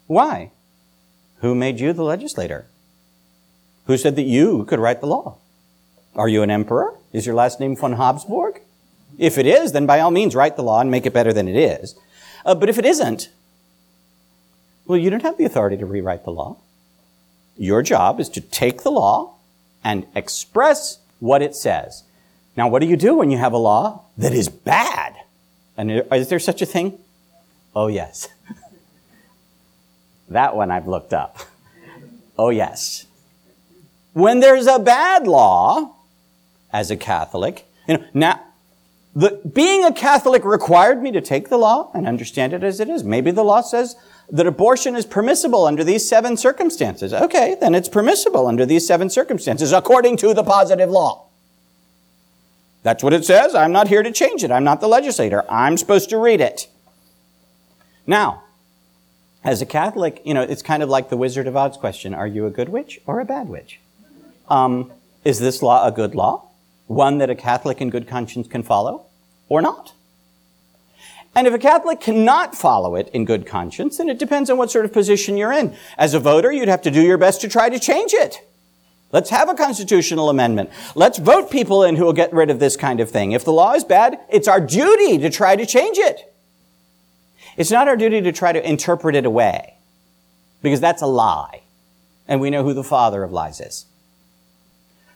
[0.07, 0.51] Why?
[1.39, 2.67] Who made you the legislator?
[3.87, 5.39] Who said that you could write the law?
[6.15, 6.95] Are you an emperor?
[7.13, 8.61] Is your last name von Habsburg?
[9.19, 11.49] If it is, then by all means write the law and make it better than
[11.49, 11.95] it is.
[12.45, 13.31] Uh, but if it isn't,
[14.87, 16.59] well, you don't have the authority to rewrite the law.
[17.57, 19.35] Your job is to take the law
[19.83, 22.03] and express what it says.
[22.57, 25.15] Now, what do you do when you have a law that is bad?
[25.77, 26.99] And is there such a thing?
[27.75, 28.29] Oh, yes.
[30.27, 31.39] That one I've looked up.
[32.39, 33.05] Oh, yes.
[34.15, 35.95] When there's a bad law,
[36.75, 38.41] as a Catholic, you know, now,
[39.15, 42.89] the, being a Catholic required me to take the law and understand it as it
[42.89, 43.05] is.
[43.05, 43.95] Maybe the law says
[44.31, 47.15] that abortion is permissible under these seven circumstances.
[47.15, 51.27] Okay, then it's permissible under these seven circumstances according to the positive law.
[52.83, 53.55] That's what it says.
[53.55, 54.51] I'm not here to change it.
[54.51, 55.45] I'm not the legislator.
[55.51, 56.69] I'm supposed to read it.
[58.07, 58.43] Now,
[59.45, 62.27] as a Catholic, you know, it's kind of like the Wizard of Oz question Are
[62.27, 63.81] you a good witch or a bad witch?
[64.49, 64.91] Um,
[65.25, 66.49] is this law a good law?
[66.87, 69.07] One that a Catholic in good conscience can follow
[69.49, 69.93] or not?
[71.37, 74.71] And if a Catholic cannot follow it in good conscience, then it depends on what
[74.71, 75.77] sort of position you're in.
[75.99, 78.41] As a voter, you'd have to do your best to try to change it.
[79.11, 80.71] Let's have a constitutional amendment.
[80.95, 83.33] Let's vote people in who will get rid of this kind of thing.
[83.33, 86.33] If the law is bad, it's our duty to try to change it.
[87.57, 89.75] It's not our duty to try to interpret it away,
[90.63, 91.63] because that's a lie.
[92.27, 93.87] And we know who the father of lies is.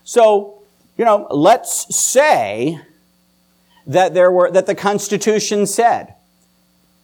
[0.05, 0.58] So,
[0.99, 2.81] you know, let's say
[3.87, 6.15] that there were, that the Constitution said,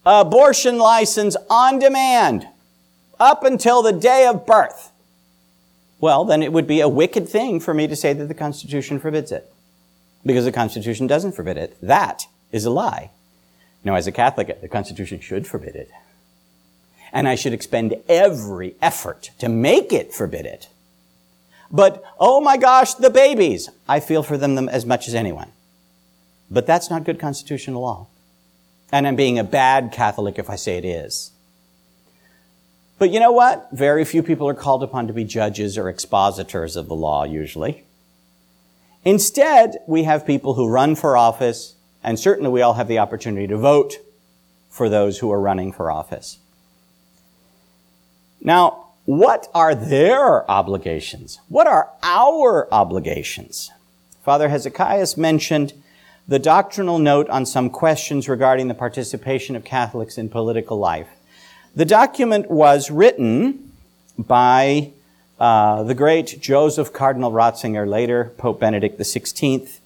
[0.05, 2.47] abortion license on demand
[3.19, 4.91] up until the day of birth.
[6.01, 8.99] Well, then it would be a wicked thing for me to say that the Constitution
[8.99, 9.51] forbids it.
[10.27, 11.77] Because the Constitution doesn't forbid it.
[11.81, 13.11] That is a lie.
[13.85, 15.91] Now, as a Catholic, the Constitution should forbid it.
[17.13, 20.69] And I should expend every effort to make it forbid it.
[21.75, 23.69] But, oh my gosh, the babies!
[23.89, 25.51] I feel for them as much as anyone.
[26.49, 28.07] But that's not good constitutional law.
[28.93, 31.33] And I'm being a bad Catholic if I say it is.
[33.01, 33.71] But you know what?
[33.73, 37.83] Very few people are called upon to be judges or expositors of the law, usually.
[39.05, 43.49] Instead, we have people who run for office, and certainly we all have the opportunity
[43.49, 43.95] to vote
[44.71, 46.39] for those who are running for office.
[48.41, 51.39] Now, what are their obligations?
[51.49, 53.71] What are our obligations?
[54.23, 55.75] Father Hezekiah mentioned
[56.27, 61.09] the doctrinal note on some questions regarding the participation of Catholics in political life.
[61.77, 63.73] The document was written
[64.17, 64.93] by
[65.39, 69.81] uh, the great Joseph Cardinal Ratzinger, later Pope Benedict XVI.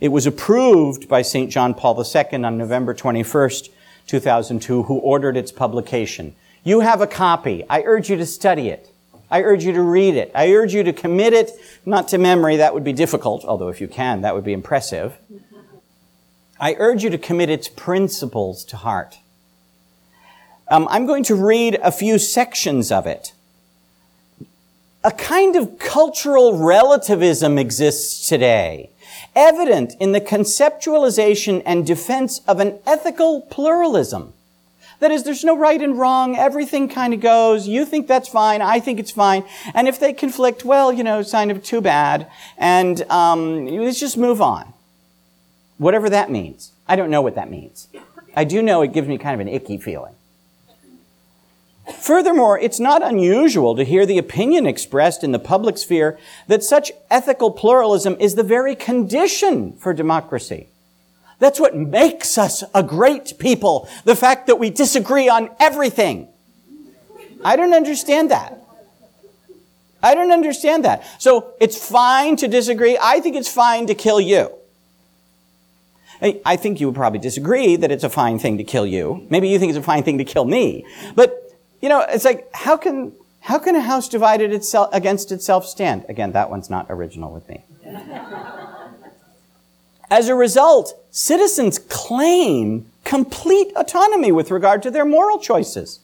[0.00, 1.50] It was approved by St.
[1.50, 3.68] John Paul II on November 21st,
[4.08, 6.34] 2002, who ordered its publication.
[6.64, 7.64] You have a copy.
[7.68, 8.90] I urge you to study it.
[9.30, 10.30] I urge you to read it.
[10.34, 11.50] I urge you to commit it,
[11.84, 15.18] not to memory, that would be difficult, although if you can, that would be impressive.
[16.58, 19.18] I urge you to commit its principles to heart.
[20.70, 23.32] Um, I'm going to read a few sections of it.
[25.02, 28.90] A kind of cultural relativism exists today,
[29.36, 34.32] evident in the conceptualization and defense of an ethical pluralism.
[35.00, 36.36] That is, there's no right and wrong.
[36.36, 37.66] Everything kind of goes.
[37.68, 38.62] You think that's fine.
[38.62, 39.44] I think it's fine.
[39.74, 42.30] And if they conflict, well, you know, kind of too bad.
[42.56, 44.72] And um, let's just move on.
[45.78, 46.72] Whatever that means.
[46.88, 47.88] I don't know what that means.
[48.36, 50.14] I do know it gives me kind of an icky feeling.
[52.00, 56.18] Furthermore, it's not unusual to hear the opinion expressed in the public sphere
[56.48, 60.68] that such ethical pluralism is the very condition for democracy.
[61.38, 63.88] That's what makes us a great people.
[64.04, 66.28] The fact that we disagree on everything.
[67.44, 68.58] I don't understand that.
[70.02, 71.04] I don't understand that.
[71.18, 72.98] So it's fine to disagree.
[73.00, 74.50] I think it's fine to kill you.
[76.22, 79.26] I think you would probably disagree that it's a fine thing to kill you.
[79.28, 80.86] Maybe you think it's a fine thing to kill me.
[81.14, 81.34] But,
[81.82, 86.06] you know, it's like, how can, how can a house divided itself against itself stand?
[86.08, 87.64] Again, that one's not original with me.
[90.10, 96.00] As a result, citizens claim complete autonomy with regard to their moral choices.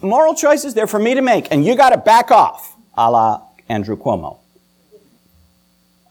[0.00, 3.96] Moral choices, they're for me to make, and you gotta back off, a la Andrew
[3.96, 4.42] Cuomo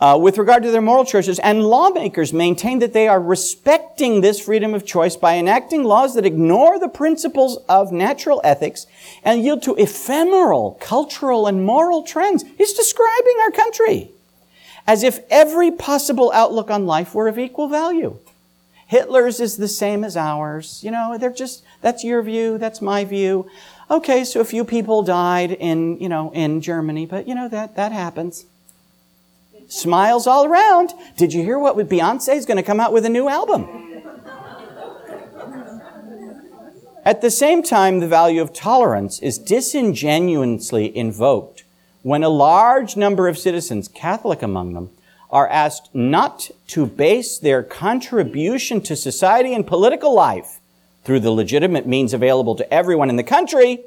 [0.01, 4.39] uh, with regard to their moral choices, and lawmakers maintain that they are respecting this
[4.39, 8.87] freedom of choice by enacting laws that ignore the principles of natural ethics
[9.23, 12.43] and yield to ephemeral cultural and moral trends.
[12.57, 14.11] He's describing our country
[14.87, 18.17] as if every possible outlook on life were of equal value.
[18.87, 20.83] Hitler's is the same as ours.
[20.83, 23.49] You know, they're just, that's your view, that's my view.
[23.89, 27.75] Okay, so a few people died in, you know, in Germany, but you know, that,
[27.75, 28.45] that happens.
[29.67, 30.93] Smiles all around.
[31.15, 33.87] Did you hear what Beyonce is going to come out with a new album?
[37.03, 41.60] At the same time, the value of tolerance is disingenuously invoked
[42.03, 44.89] when a large number of citizens, Catholic among them,
[45.29, 50.59] are asked not to base their contribution to society and political life
[51.03, 53.83] through the legitimate means available to everyone in the country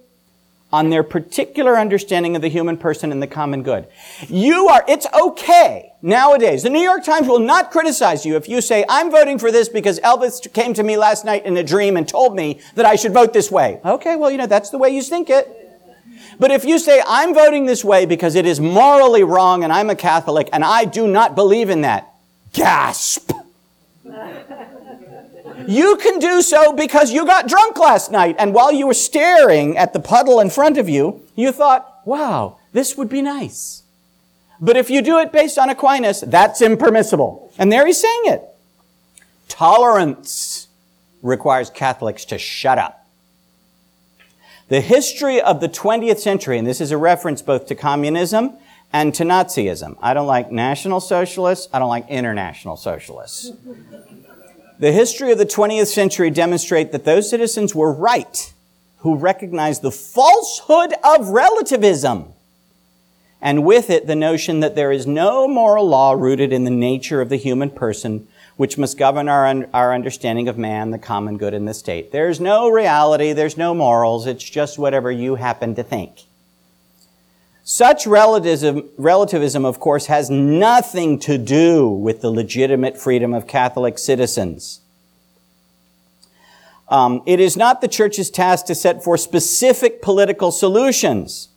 [0.72, 3.86] on their particular understanding of the human person and the common good.
[4.26, 6.64] You are, it's okay nowadays.
[6.64, 9.68] The New York Times will not criticize you if you say, I'm voting for this
[9.68, 12.96] because Elvis came to me last night in a dream and told me that I
[12.96, 13.80] should vote this way.
[13.84, 15.63] Okay, well, you know, that's the way you think it.
[16.38, 19.90] But if you say, I'm voting this way because it is morally wrong and I'm
[19.90, 22.12] a Catholic and I do not believe in that,
[22.52, 23.32] gasp.
[25.66, 29.78] You can do so because you got drunk last night, and while you were staring
[29.78, 33.82] at the puddle in front of you, you thought, wow, this would be nice.
[34.60, 37.52] But if you do it based on Aquinas, that's impermissible.
[37.56, 38.42] And there he's saying it.
[39.48, 40.68] Tolerance
[41.22, 43.03] requires Catholics to shut up.
[44.68, 48.56] The history of the 20th century, and this is a reference both to communism
[48.92, 49.96] and to Nazism.
[50.00, 51.68] I don't like National Socialists.
[51.72, 53.52] I don't like International Socialists.
[54.78, 58.52] The history of the 20th century demonstrate that those citizens were right
[58.98, 62.32] who recognized the falsehood of relativism
[63.42, 67.20] and with it the notion that there is no moral law rooted in the nature
[67.20, 68.26] of the human person
[68.56, 72.12] which must govern our, our understanding of man, the common good, and the state.
[72.12, 76.22] There's no reality, there's no morals, it's just whatever you happen to think.
[77.64, 83.98] Such relativism, relativism, of course, has nothing to do with the legitimate freedom of Catholic
[83.98, 84.80] citizens.
[86.88, 91.48] Um, it is not the church's task to set forth specific political solutions.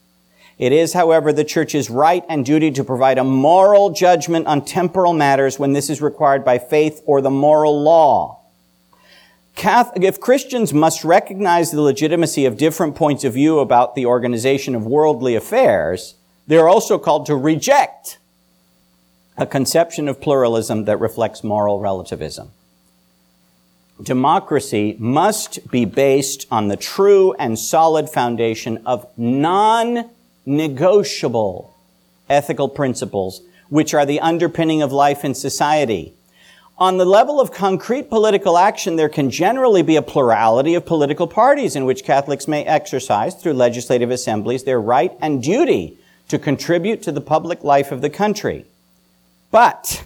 [0.58, 5.14] It is, however, the church's right and duty to provide a moral judgment on temporal
[5.14, 8.40] matters when this is required by faith or the moral law.
[9.56, 14.86] if Christians must recognize the legitimacy of different points of view about the organization of
[14.86, 16.16] worldly affairs,
[16.48, 18.18] they're also called to reject
[19.38, 22.52] a conception of pluralism that reflects moral relativism.
[24.02, 30.10] Democracy must be based on the true and solid foundation of non
[30.48, 31.76] negotiable
[32.30, 36.14] ethical principles, which are the underpinning of life in society.
[36.78, 41.28] On the level of concrete political action, there can generally be a plurality of political
[41.28, 45.98] parties in which Catholics may exercise, through legislative assemblies, their right and duty
[46.30, 48.66] to contribute to the public life of the country.
[49.52, 50.06] But,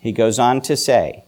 [0.00, 1.24] he goes on to say,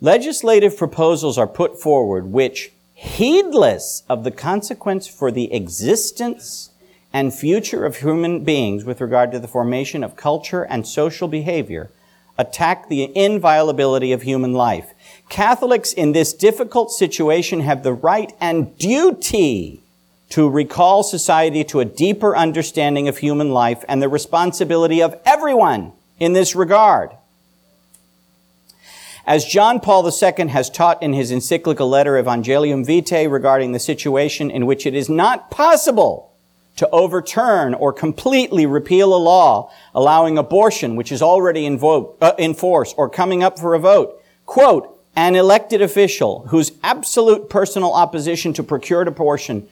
[0.00, 6.70] legislative proposals are put forward which, heedless of the consequence for the existence
[7.16, 11.90] and future of human beings with regard to the formation of culture and social behavior
[12.36, 14.92] attack the inviolability of human life.
[15.30, 19.80] Catholics in this difficult situation have the right and duty
[20.28, 25.92] to recall society to a deeper understanding of human life and the responsibility of everyone
[26.20, 27.12] in this regard.
[29.26, 34.50] As John Paul II has taught in his encyclical letter Evangelium Vitae regarding the situation
[34.50, 36.35] in which it is not possible
[36.76, 42.54] to overturn or completely repeal a law allowing abortion, which is already in, uh, in
[42.54, 44.22] force or coming up for a vote.
[44.44, 49.66] Quote, an elected official whose absolute personal opposition to procured abortion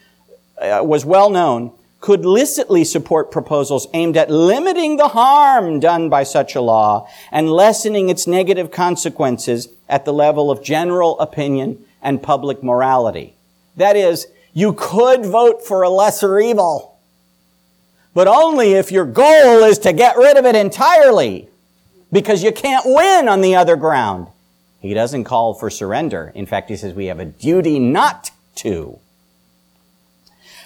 [0.59, 6.23] uh, was well known could licitly support proposals aimed at limiting the harm done by
[6.23, 12.23] such a law and lessening its negative consequences at the level of general opinion and
[12.23, 13.35] public morality.
[13.77, 16.94] That is, you could vote for a lesser evil
[18.15, 21.49] but only if your goal is to get rid of it entirely,
[22.13, 24.29] because you can't win on the other ground.
[24.81, 26.31] He doesn't call for surrender.
[26.35, 28.99] In fact, he says we have a duty not to.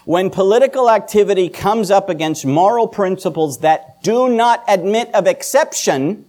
[0.04, 6.24] When political activity comes up against moral principles that do not admit of exception,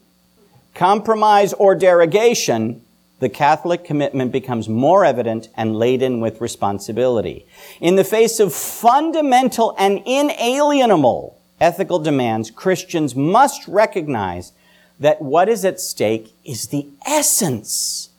[0.74, 2.82] compromise, or derogation,
[3.20, 7.46] the Catholic commitment becomes more evident and laden with responsibility.
[7.82, 14.54] In the face of fundamental and inalienable ethical demands, Christians must recognize
[15.00, 18.10] that what is at stake is the essence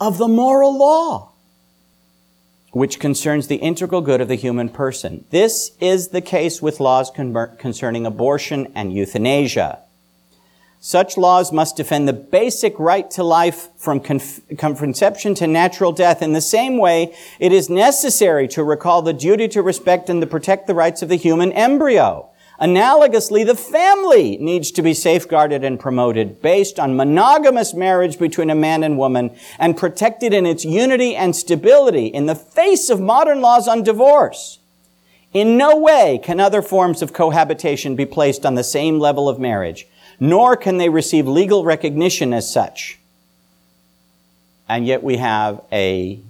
[0.00, 1.30] of the moral law,
[2.72, 5.24] which concerns the integral good of the human person.
[5.30, 9.78] This is the case with laws concerning abortion and euthanasia.
[10.86, 16.22] Such laws must defend the basic right to life from conception to natural death.
[16.22, 20.28] In the same way, it is necessary to recall the duty to respect and to
[20.28, 22.30] protect the rights of the human embryo.
[22.60, 28.54] Analogously, the family needs to be safeguarded and promoted based on monogamous marriage between a
[28.54, 33.40] man and woman and protected in its unity and stability in the face of modern
[33.40, 34.60] laws on divorce.
[35.32, 39.40] In no way can other forms of cohabitation be placed on the same level of
[39.40, 42.98] marriage nor can they receive legal recognition as such.
[44.68, 46.20] And yet we have a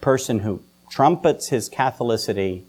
[0.00, 2.62] person who trumpets his Catholicity,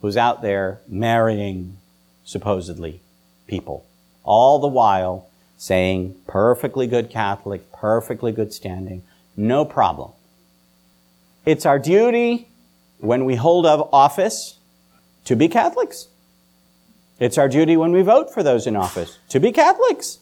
[0.00, 1.76] who's out there marrying
[2.24, 3.00] supposedly
[3.46, 3.84] people,
[4.24, 5.28] all the while
[5.58, 9.02] saying perfectly good Catholic, perfectly good standing,
[9.36, 10.12] no problem.
[11.44, 12.48] It's our duty
[12.98, 14.58] when we hold of office
[15.24, 16.08] to be Catholics.
[17.20, 20.18] It's our duty when we vote for those in office to be Catholics.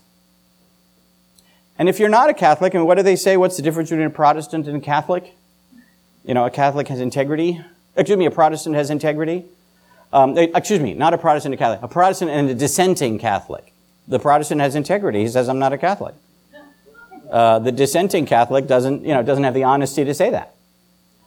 [1.78, 3.36] And if you're not a Catholic, and what do they say?
[3.36, 5.36] What's the difference between a Protestant and a Catholic?
[6.24, 7.64] You know, a Catholic has integrity.
[7.96, 9.44] Excuse me, a Protestant has integrity.
[10.12, 11.82] Um, eh, excuse me, not a Protestant and a Catholic.
[11.82, 13.72] A Protestant and a dissenting Catholic.
[14.08, 15.20] The Protestant has integrity.
[15.20, 16.16] He says, I'm not a Catholic.
[17.30, 20.56] Uh, the dissenting Catholic doesn't, you know, doesn't have the honesty to say that.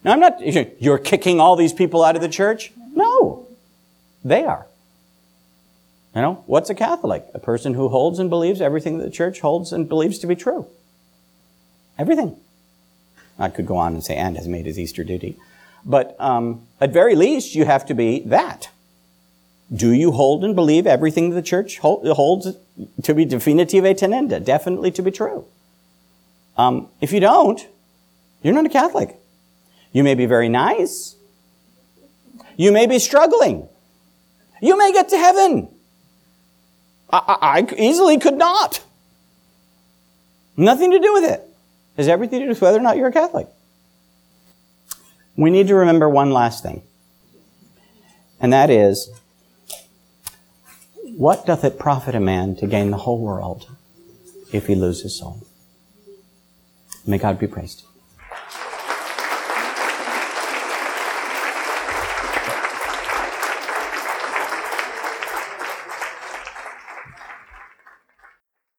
[0.03, 0.41] Now, I'm not,
[0.82, 2.74] you're kicking all these people out of the church?
[2.93, 3.47] No.
[4.26, 4.65] They are.
[6.16, 7.26] You know, what's a Catholic?
[7.34, 10.36] A person who holds and believes everything that the church holds and believes to be
[10.36, 10.68] true.
[11.97, 12.38] Everything.
[13.39, 15.38] I could go on and say, and has made his Easter duty.
[15.86, 18.70] But um, at very least, you have to be that.
[19.74, 22.55] Do you hold and believe everything the church holds
[23.03, 25.45] to be definitive tenenda, definitely to be true?
[26.57, 27.66] Um, if you don't,
[28.43, 29.16] you're not a Catholic.
[29.93, 31.16] You may be very nice.
[32.57, 33.70] You may be struggling.
[34.62, 35.70] You may get to heaven.
[37.12, 38.84] I, I, easily could not.
[40.55, 41.39] Nothing to do with it.
[41.39, 43.47] It has everything to do with whether or not you're a Catholic.
[45.36, 46.84] We need to remember one last thing,
[48.39, 49.09] and that is
[51.16, 53.70] what doth it profit a man to gain the whole world
[54.51, 55.41] if he lose his soul?
[57.05, 57.84] May God be praised.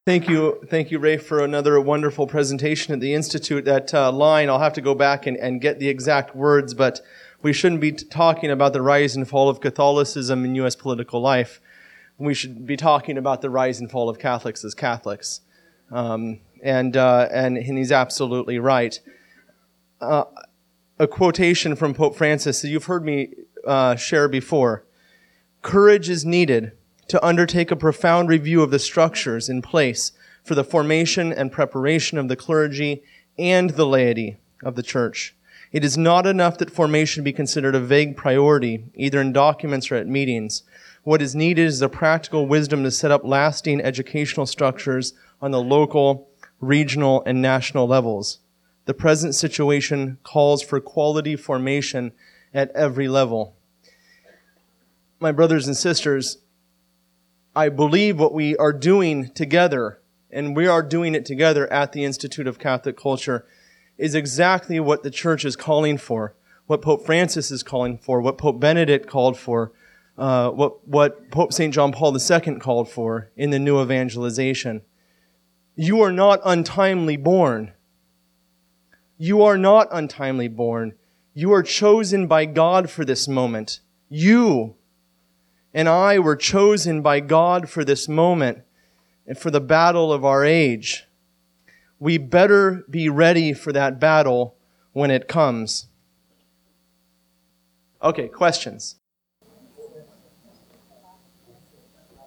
[0.04, 3.64] Thank you, thank you, Ray, for another wonderful presentation at the Institute.
[3.64, 7.00] That uh, line, I'll have to go back and, and get the exact words, but
[7.40, 10.74] we shouldn't be t- talking about the rise and fall of Catholicism in U.S.
[10.74, 11.60] political life.
[12.18, 15.42] We should be talking about the rise and fall of Catholics as Catholics.
[15.92, 18.98] Um, and, uh, and, and he's absolutely right.
[20.00, 20.24] Uh,
[20.98, 23.34] a quotation from Pope Francis that you've heard me
[23.64, 24.84] uh, share before.
[25.62, 26.72] Courage is needed
[27.12, 32.16] to undertake a profound review of the structures in place for the formation and preparation
[32.16, 33.02] of the clergy
[33.38, 35.36] and the laity of the church.
[35.72, 39.96] It is not enough that formation be considered a vague priority, either in documents or
[39.96, 40.62] at meetings.
[41.02, 45.60] What is needed is the practical wisdom to set up lasting educational structures on the
[45.60, 48.38] local, regional, and national levels.
[48.86, 52.12] The present situation calls for quality formation
[52.54, 53.54] at every level.
[55.20, 56.38] My brothers and sisters,
[57.54, 60.00] I believe what we are doing together,
[60.30, 63.46] and we are doing it together at the Institute of Catholic Culture,
[63.98, 66.34] is exactly what the church is calling for,
[66.66, 69.72] what Pope Francis is calling for, what Pope Benedict called for,
[70.16, 71.74] uh, what, what Pope St.
[71.74, 74.80] John Paul II called for in the new evangelization.
[75.76, 77.72] You are not untimely born.
[79.18, 80.94] You are not untimely born.
[81.34, 83.80] You are chosen by God for this moment.
[84.08, 84.76] You
[85.74, 88.62] and I were chosen by God for this moment
[89.26, 91.04] and for the battle of our age.
[91.98, 94.56] We better be ready for that battle
[94.92, 95.86] when it comes.
[98.02, 98.96] Okay, questions?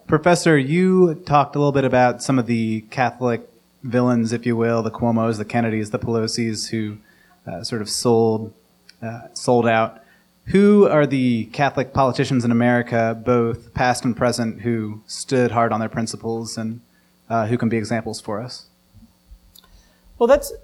[0.08, 3.50] Professor, you talked a little bit about some of the Catholic
[3.84, 6.98] villains, if you will, the Cuomo's, the Kennedys, the Pelosi's, who
[7.46, 8.54] uh, sort of sold
[9.02, 10.02] uh, sold out.
[10.48, 15.80] Who are the Catholic politicians in America, both past and present, who stood hard on
[15.80, 16.82] their principles and
[17.30, 18.68] uh, who can be examples for us?
[20.20, 20.58] Well, that's uh,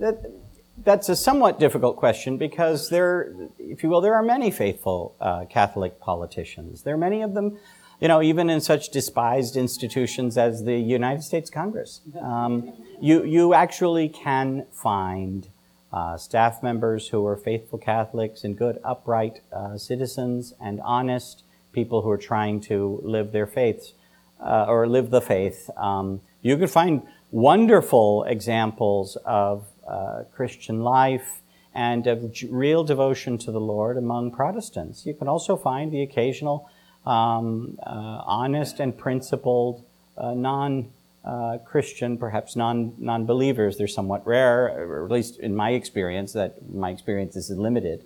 [0.00, 0.32] that,
[0.78, 5.44] that's a somewhat difficult question because there, if you will, there are many faithful uh,
[5.44, 6.82] Catholic politicians.
[6.82, 7.58] There are many of them,
[8.00, 12.00] you know, even in such despised institutions as the United States Congress.
[12.20, 15.48] Um, you you actually can find
[15.92, 22.02] uh, staff members who are faithful Catholics and good, upright uh, citizens and honest people
[22.02, 23.94] who are trying to live their faiths
[24.40, 25.70] uh, or live the faith.
[25.76, 31.42] Um, you can find wonderful examples of uh, Christian life
[31.74, 35.06] and of real devotion to the Lord among Protestants.
[35.06, 36.68] You can also find the occasional
[37.06, 37.90] um, uh,
[38.24, 39.84] honest and principled
[40.16, 40.92] uh, non
[41.24, 43.78] uh, Christian, perhaps non non believers.
[43.78, 46.32] They're somewhat rare, or at least in my experience.
[46.32, 48.04] That my experience is limited.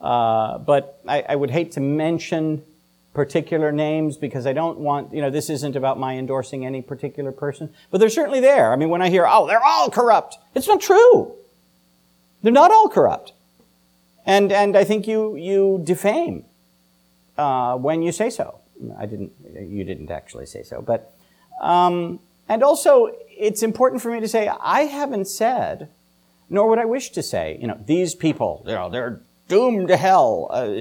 [0.00, 2.64] Uh, but I, I, would hate to mention
[3.14, 7.32] particular names because I don't want you know this isn't about my endorsing any particular
[7.32, 7.72] person.
[7.90, 8.72] But they're certainly there.
[8.72, 11.34] I mean, when I hear oh they're all corrupt, it's not true.
[12.42, 13.32] They're not all corrupt,
[14.24, 16.44] and and I think you you defame
[17.36, 18.60] uh, when you say so.
[18.98, 19.32] I didn't.
[19.52, 21.12] You didn't actually say so, but.
[21.60, 22.18] Um,
[22.48, 25.88] and also, it's important for me to say, I haven't said,
[26.50, 29.96] nor would I wish to say, you know, these people, you know, they're doomed to
[29.96, 30.48] hell.
[30.50, 30.80] Uh,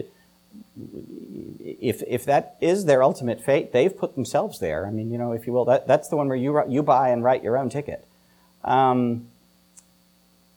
[1.59, 4.85] if, if that is their ultimate fate, they've put themselves there.
[4.85, 7.09] I mean, you know, if you will, that, that's the one where you, you buy
[7.09, 8.05] and write your own ticket.
[8.63, 9.27] Um,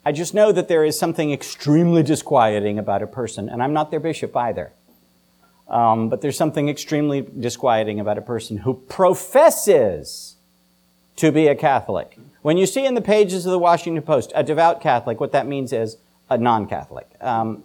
[0.05, 3.90] I just know that there is something extremely disquieting about a person, and I'm not
[3.90, 4.72] their bishop either.
[5.68, 10.34] Um, but there's something extremely disquieting about a person who professes
[11.16, 12.18] to be a Catholic.
[12.42, 15.46] When you see in the pages of the Washington Post a devout Catholic, what that
[15.46, 15.96] means is
[16.28, 17.08] a non Catholic.
[17.20, 17.64] Um,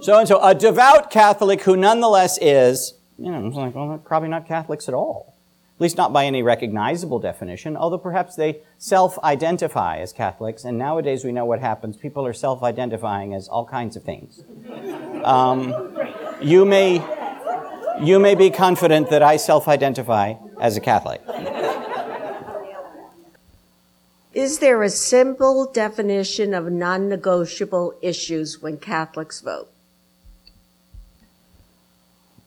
[0.00, 4.46] so and so, a devout Catholic who nonetheless is You know, like, well, probably not
[4.46, 5.34] Catholics at all.
[5.76, 11.22] At least not by any recognizable definition, although perhaps they self-identify as Catholics, and nowadays
[11.22, 11.98] we know what happens.
[11.98, 14.42] People are self-identifying as all kinds of things.
[15.22, 15.98] Um,
[16.40, 17.04] you may,
[18.02, 21.20] you may be confident that I self-identify as a Catholic.
[24.36, 29.70] Is there a simple definition of non negotiable issues when Catholics vote?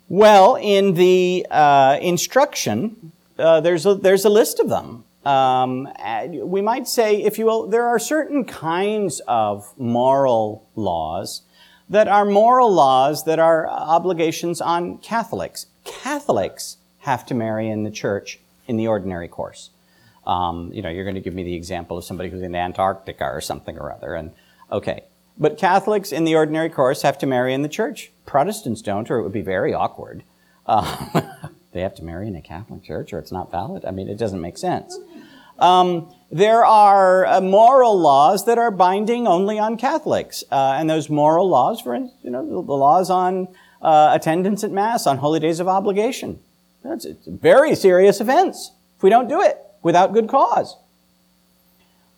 [0.08, 5.04] Well, in the uh, instruction, uh, there's, a, there's a list of them.
[5.26, 5.92] Um,
[6.32, 11.42] we might say, if you will, there are certain kinds of moral laws
[11.90, 15.66] that are moral laws that are obligations on Catholics.
[15.86, 19.72] Catholics have to marry in the church in the ordinary course.
[20.30, 23.26] Um, you know, you're going to give me the example of somebody who's in Antarctica
[23.26, 24.32] or something or other, and
[24.72, 25.06] okay.
[25.40, 28.12] But Catholics in the ordinary course have to marry in the church.
[28.28, 30.24] Protestants don't, or it would be very awkward.
[30.68, 31.22] Uh,
[31.72, 33.86] they have to marry in a Catholic church, or it's not valid.
[33.86, 35.00] I mean, it doesn't make sense.
[35.58, 41.10] Um, there are uh, moral laws that are binding only on Catholics, uh, and those
[41.10, 43.48] moral laws, for instance, you know, the, the laws on
[43.82, 46.40] uh, attendance at Mass, on holy days of obligation.
[46.84, 50.76] That's a very serious offense if we don't do it without good cause.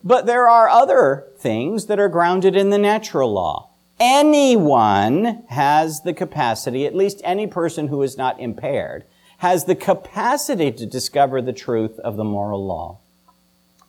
[0.04, 3.70] But there are other things that are grounded in the natural law.
[4.00, 9.06] Anyone has the capacity, at least any person who is not impaired,
[9.40, 12.98] has the capacity to discover the truth of the moral law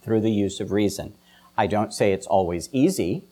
[0.02, 1.14] through the use of reason.
[1.56, 3.22] I don't say it's always easy,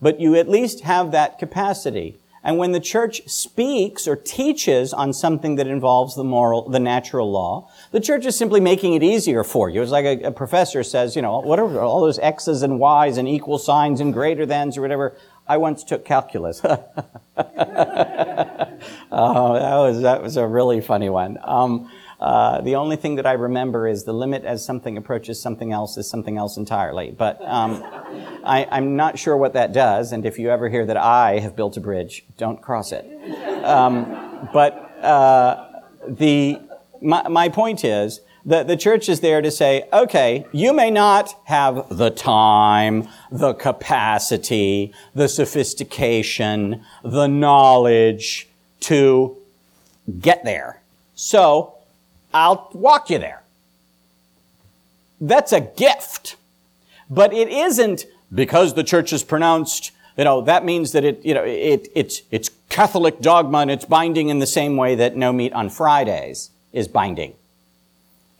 [0.00, 2.16] but you at least have that capacity.
[2.44, 7.32] And when the church speaks or teaches on something that involves the moral, the natural
[7.32, 9.80] law, the church is simply making it easier for you.
[9.80, 13.16] It's like a, a professor says, you know, what are all those X's and Y's
[13.16, 15.16] and equal signs and greater thans or whatever?
[15.48, 16.60] I once took calculus.
[16.64, 16.76] oh,
[17.36, 17.56] that
[19.10, 21.38] was, that was a really funny one.
[21.42, 21.90] Um,
[22.24, 25.98] uh, the only thing that I remember is the limit as something approaches something else
[25.98, 27.10] is something else entirely.
[27.10, 27.84] But um,
[28.42, 31.54] I, am not sure what that does, and if you ever hear that I have
[31.54, 33.04] built a bridge, don't cross it.
[33.62, 34.72] Um, but
[35.04, 36.60] uh, the
[37.02, 41.34] my, my point is that the church is there to say, okay, you may not
[41.44, 48.48] have the time, the capacity, the sophistication, the knowledge
[48.80, 49.36] to
[50.20, 50.80] get there.
[51.14, 51.73] So
[52.34, 53.42] I'll walk you there.
[55.20, 56.36] That's a gift.
[57.08, 61.32] But it isn't because the church is pronounced, you know, that means that it, you
[61.32, 65.32] know, it, it's, it's Catholic dogma and it's binding in the same way that no
[65.32, 67.34] meat on Fridays is binding.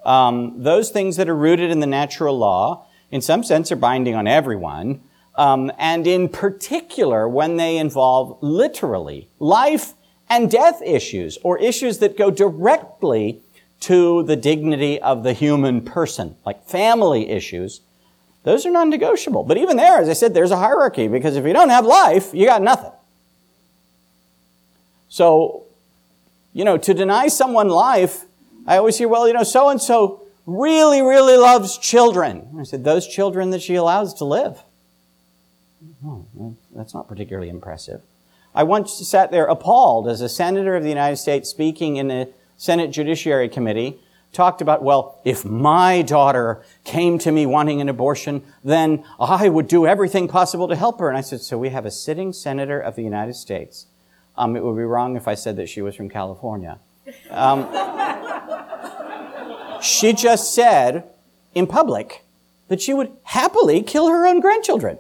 [0.05, 4.15] Um, those things that are rooted in the natural law, in some sense, are binding
[4.15, 5.01] on everyone.
[5.37, 9.95] Um, and in particular, when they involve literally life
[10.29, 13.41] and death issues or issues that go directly
[13.85, 17.81] to the dignity of the human person, like family issues,
[18.43, 19.45] those are non negotiable.
[19.45, 22.33] But even there, as I said, there's a hierarchy because if you don't have life,
[22.33, 22.93] you got nothing.
[25.09, 25.65] So,
[26.53, 28.25] you know, to deny someone life,
[28.67, 32.49] I always hear, well, you know, so and so really, really loves children.
[32.59, 34.63] I said, those children that she allows to live.
[36.07, 38.01] Oh, that's not particularly impressive.
[38.55, 42.29] I once sat there appalled as a senator of the United States speaking in a
[42.57, 43.99] Senate Judiciary Committee
[44.33, 49.69] talked about, well, if my daughter came to me wanting an abortion, then I would
[49.69, 51.09] do everything possible to help her.
[51.09, 53.87] And I said, so we have a sitting senator of the United States.
[54.37, 56.81] Um, it would be wrong if I said that she was from California.
[57.31, 57.69] Um,
[59.81, 61.05] she just said
[61.55, 62.25] in public
[62.69, 64.99] that she would happily kill her own grandchildren.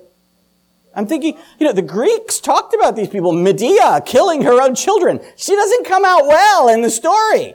[0.96, 5.20] I'm thinking, you know, the Greeks talked about these people, Medea killing her own children.
[5.36, 7.54] She doesn't come out well in the story.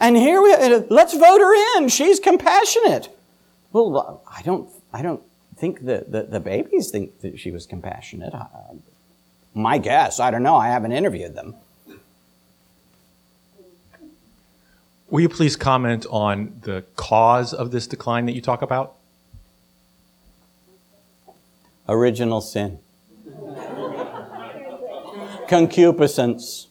[0.00, 0.54] And here we,
[0.90, 1.88] let's vote her in.
[1.88, 3.08] She's compassionate.
[3.72, 5.22] Well, I don't, I don't
[5.56, 8.34] think the, the, the babies think that she was compassionate.
[8.34, 8.44] Uh,
[9.54, 10.56] my guess, I don't know.
[10.56, 11.54] I haven't interviewed them.
[15.08, 18.96] Will you please comment on the cause of this decline that you talk about?
[21.88, 22.78] Original sin.
[25.48, 26.68] Concupiscence,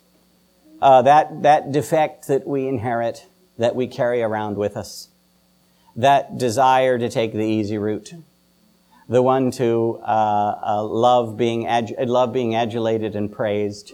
[0.81, 3.27] uh, that, that defect that we inherit,
[3.57, 5.09] that we carry around with us,
[5.95, 8.13] that desire to take the easy route,
[9.07, 13.93] the one to uh, uh, love, being adu- love being adulated and praised,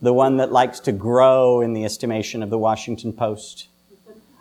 [0.00, 3.68] the one that likes to grow in the estimation of the Washington Post,